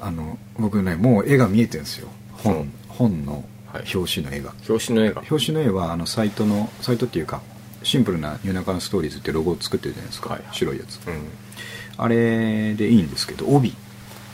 [0.00, 2.08] あの僕ねもう絵が見えてるんですよ。
[2.32, 2.58] 本,、う。
[2.60, 3.84] ん本のはい。
[3.94, 5.22] 表紙の絵が、表紙の絵が。
[5.30, 7.40] 表紙の絵はあのサイトのサイトっていうか
[7.82, 11.00] シンプルな「夜中のストーリーズ」ってロゴを作ってるじゃないですか、はい白いやつ。
[11.06, 11.22] うん。
[11.96, 13.70] あれでいいんですけど帯。
[13.70, 13.74] に、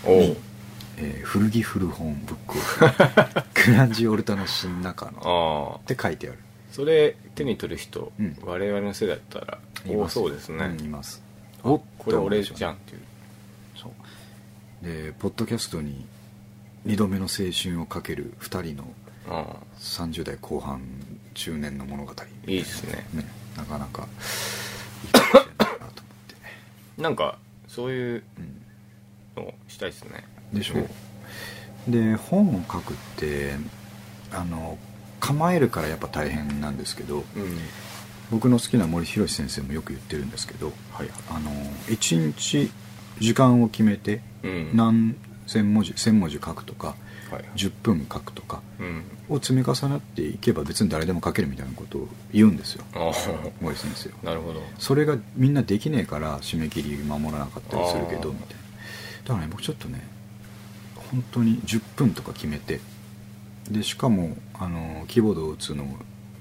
[0.05, 2.37] えー古着古本ブッ
[3.55, 6.39] ク グランジオルタの新中野って書いてある
[6.71, 8.37] それ手に取る人、うん。
[8.43, 11.23] 我々の世代だったら多いますそうですね、うんいます。
[11.63, 13.01] おこれ俺じゃんっていう。
[13.77, 13.89] そ
[14.83, 14.85] う。
[14.85, 16.07] でポッドキャストに
[16.87, 18.85] 2度目の青春をかける2人の
[19.29, 19.57] ああ。
[19.79, 20.81] 30代後半
[21.35, 22.13] 中年の物語
[22.47, 23.07] いいですね。
[23.13, 23.25] ね
[23.57, 24.07] なかなか
[25.05, 25.91] いいかもしれないなと思っ
[26.97, 28.59] て、なんかそういううん。
[29.39, 30.25] のしたいですね。
[30.53, 30.75] でしょ
[31.91, 33.55] で本を書くって
[34.33, 34.77] あの
[35.21, 37.25] 構えるからやっぱ大変なんですけどうん。
[38.31, 41.09] 僕の好きな森博先生もよく言ってるんですけどはい。
[41.31, 41.51] あの
[41.87, 42.71] 1日
[43.21, 44.71] 時間を決めてうん。
[44.75, 45.17] 何
[45.47, 46.95] 千文字千文字書くとか
[47.31, 49.05] はい10分書くとかうん。
[49.29, 52.85] を積み重なっていけば別に誰でも書けるみたいなことを言うんですよ。
[52.95, 53.11] あ
[53.61, 54.15] 森先生は。
[54.23, 54.63] あなるほど。
[54.79, 58.63] それがみんなできねえから締め切り守らなかったりするけどみたいな。
[59.25, 60.03] だからね僕ちょっとね
[61.11, 62.81] 本当に10分とか決めて
[63.71, 65.87] でしかもあのキーボードを打つのっ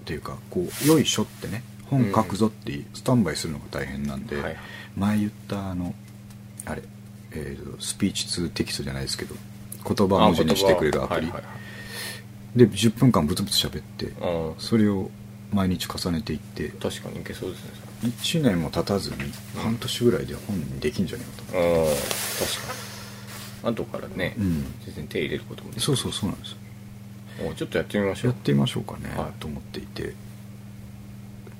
[0.05, 4.57] ていうかこうよいしょってね本書くぞってスタンバイするのが大変なんで、はい。
[4.95, 5.93] 前言ったあの
[6.65, 6.83] あれ、
[7.31, 9.35] えーとスピーチ2テキストじゃないですけど
[9.83, 11.49] 言葉を文字にしてくれるアプリ、はいはいは
[12.55, 12.59] い。
[12.59, 14.11] で10分間ブツブツ喋って
[14.57, 15.09] それを
[15.53, 17.71] 毎日重ねていって確かにいけそうですね。
[18.03, 19.17] 1年も経たずに
[19.55, 21.65] 半年ぐらいで本にできんじゃねえかああ
[22.45, 22.67] 確
[23.63, 23.75] かに。
[23.75, 24.63] 後からね、うん。
[24.85, 25.85] 全然手入れることもでときる。
[25.85, 26.57] そうそうそうなんですよ。
[26.57, 26.66] お
[27.55, 28.31] ちょっとやってみましょう。
[28.31, 29.31] やってみましょうかね、はい。
[29.39, 30.13] と思っていて。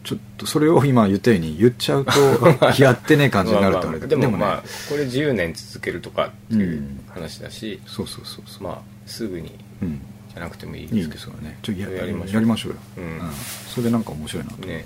[0.04, 2.12] ちょっとそれを今言ったように言っちゃうと
[2.80, 4.62] やってねえ感じになるとあれだけどでもまあね。
[4.90, 7.02] これ10年続けるとかっていううん。
[7.10, 8.64] 話だし、そうそうそうそう。
[8.64, 9.52] まあすぐに
[9.82, 10.00] うん。
[10.34, 11.58] じゃなくてもいいですけどね。
[11.62, 12.34] ちょっとややりましょう。
[12.36, 13.22] やりましょうよ、うん。
[13.68, 14.86] それでなんか面白いなと思って、ね。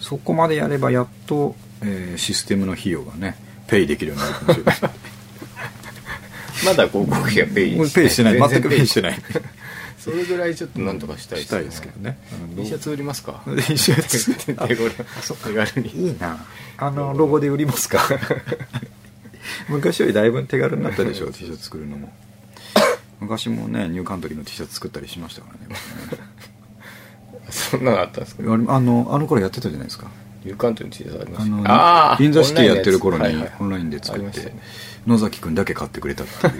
[0.00, 3.36] そこまでやればやっと、えーシステムの費用がね
[3.66, 4.76] ペイできるようになるかもしれない
[6.64, 8.38] まだ広告費はペイペイしてない。
[8.50, 9.18] 全くペイしてない。
[9.98, 12.16] それぐらいちょっとなんとかしたいしたいですけどね。
[12.56, 16.06] T シャツ売りますか？T シャツ手頃手軽に。
[16.08, 16.44] いいな。
[16.78, 17.40] あのロゴ。
[17.40, 18.00] で売りますか？
[19.68, 22.12] 昔よりだいぶ手軽になったでしょ T シャツ作るのも。
[23.20, 25.80] 昔もねニューカントリーの T シャツ作ったりしましたからね。
[27.50, 28.42] そんなのあったんですか？
[28.44, 30.06] あのあの頃やってたじゃないですか
[30.46, 34.58] ユーカントリーの T シャツありまあのしたあーインザシティやってる頃にオンラインで作ってね。
[35.06, 36.58] 野崎君だけ買ってくれたっていう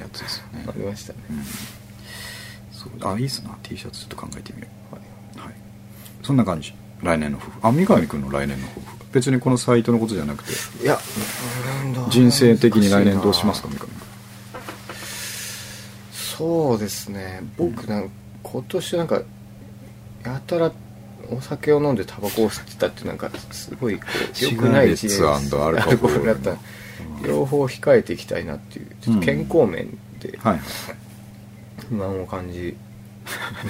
[0.00, 0.64] やつですよね。
[0.68, 1.18] ありましたね。
[1.30, 3.12] うん。
[3.12, 3.56] あいいっすな。
[3.62, 5.00] T シャツちょっと考えてみよはい。
[5.36, 5.54] うはい。
[6.22, 6.74] そんな感じ。
[7.02, 7.66] 来年の抱負。
[7.66, 8.98] あ三上君の来年の抱負。
[9.12, 10.52] 別にこのサイトのことじゃなくて。
[10.82, 10.98] いや
[12.10, 13.88] 人生的に来年どうしますか三上君
[16.12, 17.42] そうですね。
[17.56, 18.10] 僕なん
[18.42, 19.22] 今年なんか
[20.24, 20.72] やたら
[21.30, 24.06] お酒を飲んでタバコを吸ってたってなんかすごいこ
[24.40, 26.26] う良くない一シガレッツアルコール。
[26.26, 26.56] だった
[27.26, 30.60] 両方控えていきたいなっていうちょっと健康面ではい
[31.88, 32.76] 不安を感じ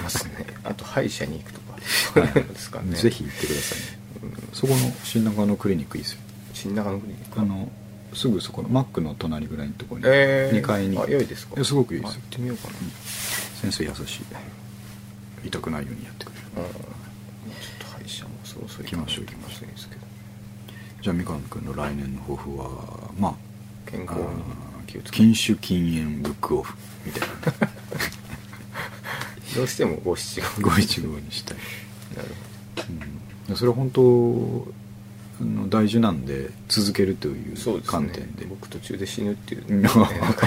[0.01, 0.45] ますね。
[0.63, 1.77] あと歯医者に行くとか
[2.13, 2.95] そういうのですかね。
[2.95, 3.79] ぜひ行ってください。
[3.79, 3.99] ね
[4.53, 6.19] そこの新中野クリニックいいですよ。
[6.53, 7.71] 新中野クリニックあの
[8.13, 10.57] すぐそこのマックの隣ぐらいのところに、えー。
[10.57, 10.97] 2階に。
[10.97, 11.53] あ良いですか。
[11.57, 12.15] やすごくいいですよ。
[12.17, 12.73] あ行ってみようかな。
[13.61, 14.25] 先生優しい。
[15.45, 18.31] 痛くないようにやってくれるうんちょっと歯医者も
[18.67, 19.67] そ行きましょう行きましょう。
[19.67, 20.01] ですけど
[21.01, 23.35] じゃあ三上君の来年の抱負はまあ
[23.89, 24.23] 健康に。
[24.89, 25.15] 気をつけて。
[25.17, 27.27] 禁酒禁煙ブックオフみたいな。
[29.55, 30.69] どうしても五七五。
[30.69, 31.57] 五一五にしたい、
[32.15, 32.29] なる
[33.49, 34.67] うん、それは本当
[35.41, 38.45] あの大事なんで続けるという観点で。
[38.45, 39.81] 僕途中で死ぬっていう、うん。
[39.81, 39.89] ね、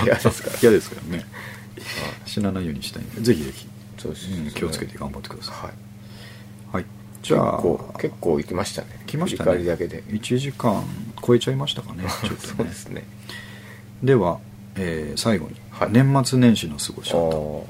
[0.04, 0.58] 嫌ですから。
[0.60, 1.24] 嫌ですからね。
[1.24, 3.20] あ死なないようにしたいんで。
[3.22, 3.66] ぜひぜひ、
[3.98, 4.28] そうです。
[4.30, 5.54] うん気をつけて頑張ってください。
[5.54, 5.72] はい。
[6.72, 6.84] はい
[7.22, 8.88] じゃあ結構結構行きましたね。
[9.06, 9.58] 来ましたね。
[9.58, 10.02] りだけで。
[10.08, 10.82] 1時間
[11.24, 12.38] 超えちゃいましたかね ちょっとね。
[12.56, 13.04] そうですね。
[14.02, 14.38] では、
[14.76, 15.90] えー最後に、はい。
[15.92, 17.66] 年末年始の過ごしあ方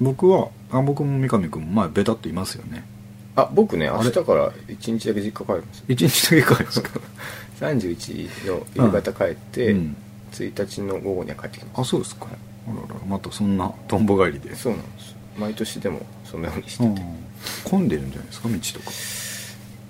[0.00, 2.84] 僕はあ僕も三上君もまあベタっといますよね。
[3.36, 7.00] あ僕ね明日から1日だけ実家帰ります1 日だけ帰るんですか？
[7.60, 9.96] 31の夕方帰って、うん。
[10.32, 11.80] 1日の午後には帰ってきます。
[11.80, 12.26] あそうですか。
[12.26, 14.54] あららまたそんなとんぼ帰りで。
[14.56, 16.94] そうなんです毎年でもそんなふうにしてうん。
[16.94, 17.02] て
[17.64, 18.90] 混んでるんじゃないですか道とか。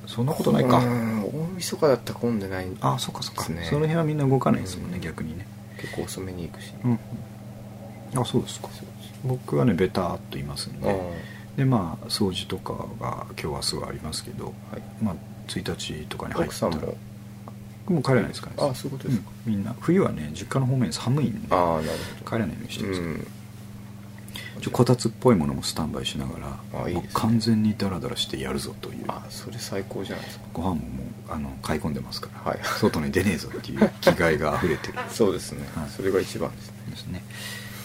[0.06, 0.78] そんなことないか。
[0.78, 2.66] うん大晦日だったら混んでない。
[2.80, 5.00] あそっかそっか、その辺はみんな動かないですもんね、うん。
[5.02, 5.46] 逆にね。
[5.80, 6.98] 結構遅めに行くし、うん
[8.14, 8.68] あそうですか。
[9.24, 10.94] 僕はねベタっといますんで。
[11.56, 14.54] でまあ掃除とかが今日明日はありますけど、はい。
[15.02, 15.14] まあ
[15.48, 16.68] 1日とかに入ったら。
[16.68, 16.96] 奥さんも？
[17.86, 18.56] もう帰れないですかね。
[18.58, 19.52] あそういうことですか、うん。
[19.52, 19.74] みんな。
[19.80, 21.48] 冬はね実家の方面寒いんで。
[21.50, 21.88] ああなる
[22.24, 23.41] ほ帰らないようにしてどるんですけど、うん
[24.62, 27.02] ちょこたつっぽいものもスタンバイしながらあいいですね。
[27.02, 29.04] もう完全にダラダラしてやるぞという。
[29.08, 30.44] あそれ最高じゃないですか。
[30.52, 32.60] ご飯ももうあの買い込んでますから、はい。
[32.78, 34.94] 外に出ねえぞっていう気概が溢れてる。
[35.10, 35.90] そうですね、はい。
[35.90, 36.74] それが一番ですね。
[36.90, 37.24] ですね。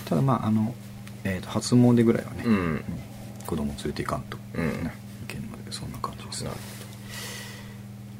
[0.05, 0.75] ただまああの、
[1.23, 2.53] えーと初詣ぐらいはね、うん。
[2.53, 2.83] うん
[3.47, 4.83] 子供連れていかんと、うん。
[4.83, 6.43] ねいけんのでそんな感じです。
[6.43, 6.61] なねる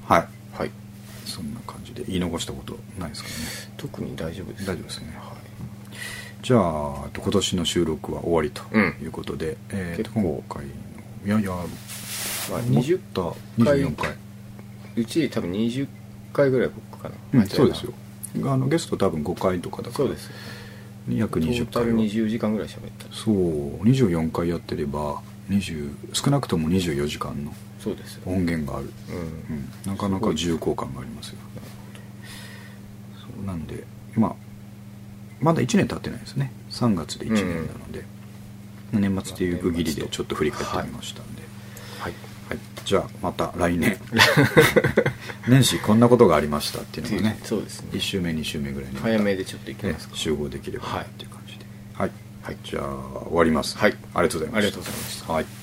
[0.07, 0.21] はい。
[0.21, 0.27] ほ
[0.57, 0.71] どはい。
[1.25, 3.35] そんな感じで言い残したことないですかね。
[3.77, 4.65] 特に大丈夫です。
[4.65, 5.15] 大丈夫ですね。
[5.19, 5.36] はい
[6.47, 8.95] じゃあえっと今年の収録は終わりとうん。
[9.03, 10.71] いうことで、えーと今回の
[11.25, 11.49] いやいや
[12.49, 14.15] まあ思20った回24回、
[14.95, 15.87] うち多分20
[16.31, 17.91] 回ぐらい僕かな、うんそうですよ。
[18.45, 19.93] あのゲスト多分5回とかだから。
[19.95, 20.31] そうです
[21.09, 23.13] 約20トータル回は20時間ぐらい喋った。
[23.13, 23.83] そう。
[23.83, 27.51] 24回やってれば20少なくとも24時間の
[28.25, 31.39] 音源がある、うん、うん、なかなか重厚感がありますよ。
[33.19, 33.45] そう。
[33.45, 33.83] なんで
[34.15, 34.46] まあ
[35.39, 36.51] まだ1年経ってないですね。
[36.71, 38.03] 3月で1年なので、
[38.91, 41.41] 年末っていう区切りでちょっと振り返ってみましたんで、
[41.99, 42.13] はい。
[42.49, 43.97] はい、じゃあまた来年。
[45.47, 47.39] 年始こんなことがありましたっていうのがね。
[47.45, 47.89] そうですね。
[47.93, 50.15] 1週目2週目ぐらいに早めでちょっと行きねますか。
[50.15, 51.65] 集合できればなっていう感じで。
[51.93, 52.11] はい、
[52.41, 52.57] はい。
[52.63, 52.83] じゃあ
[53.27, 53.77] 終わります。
[53.77, 53.95] はい。
[54.13, 54.57] ありがとうございました。
[54.57, 55.33] ありがとうございました。
[55.33, 55.56] はい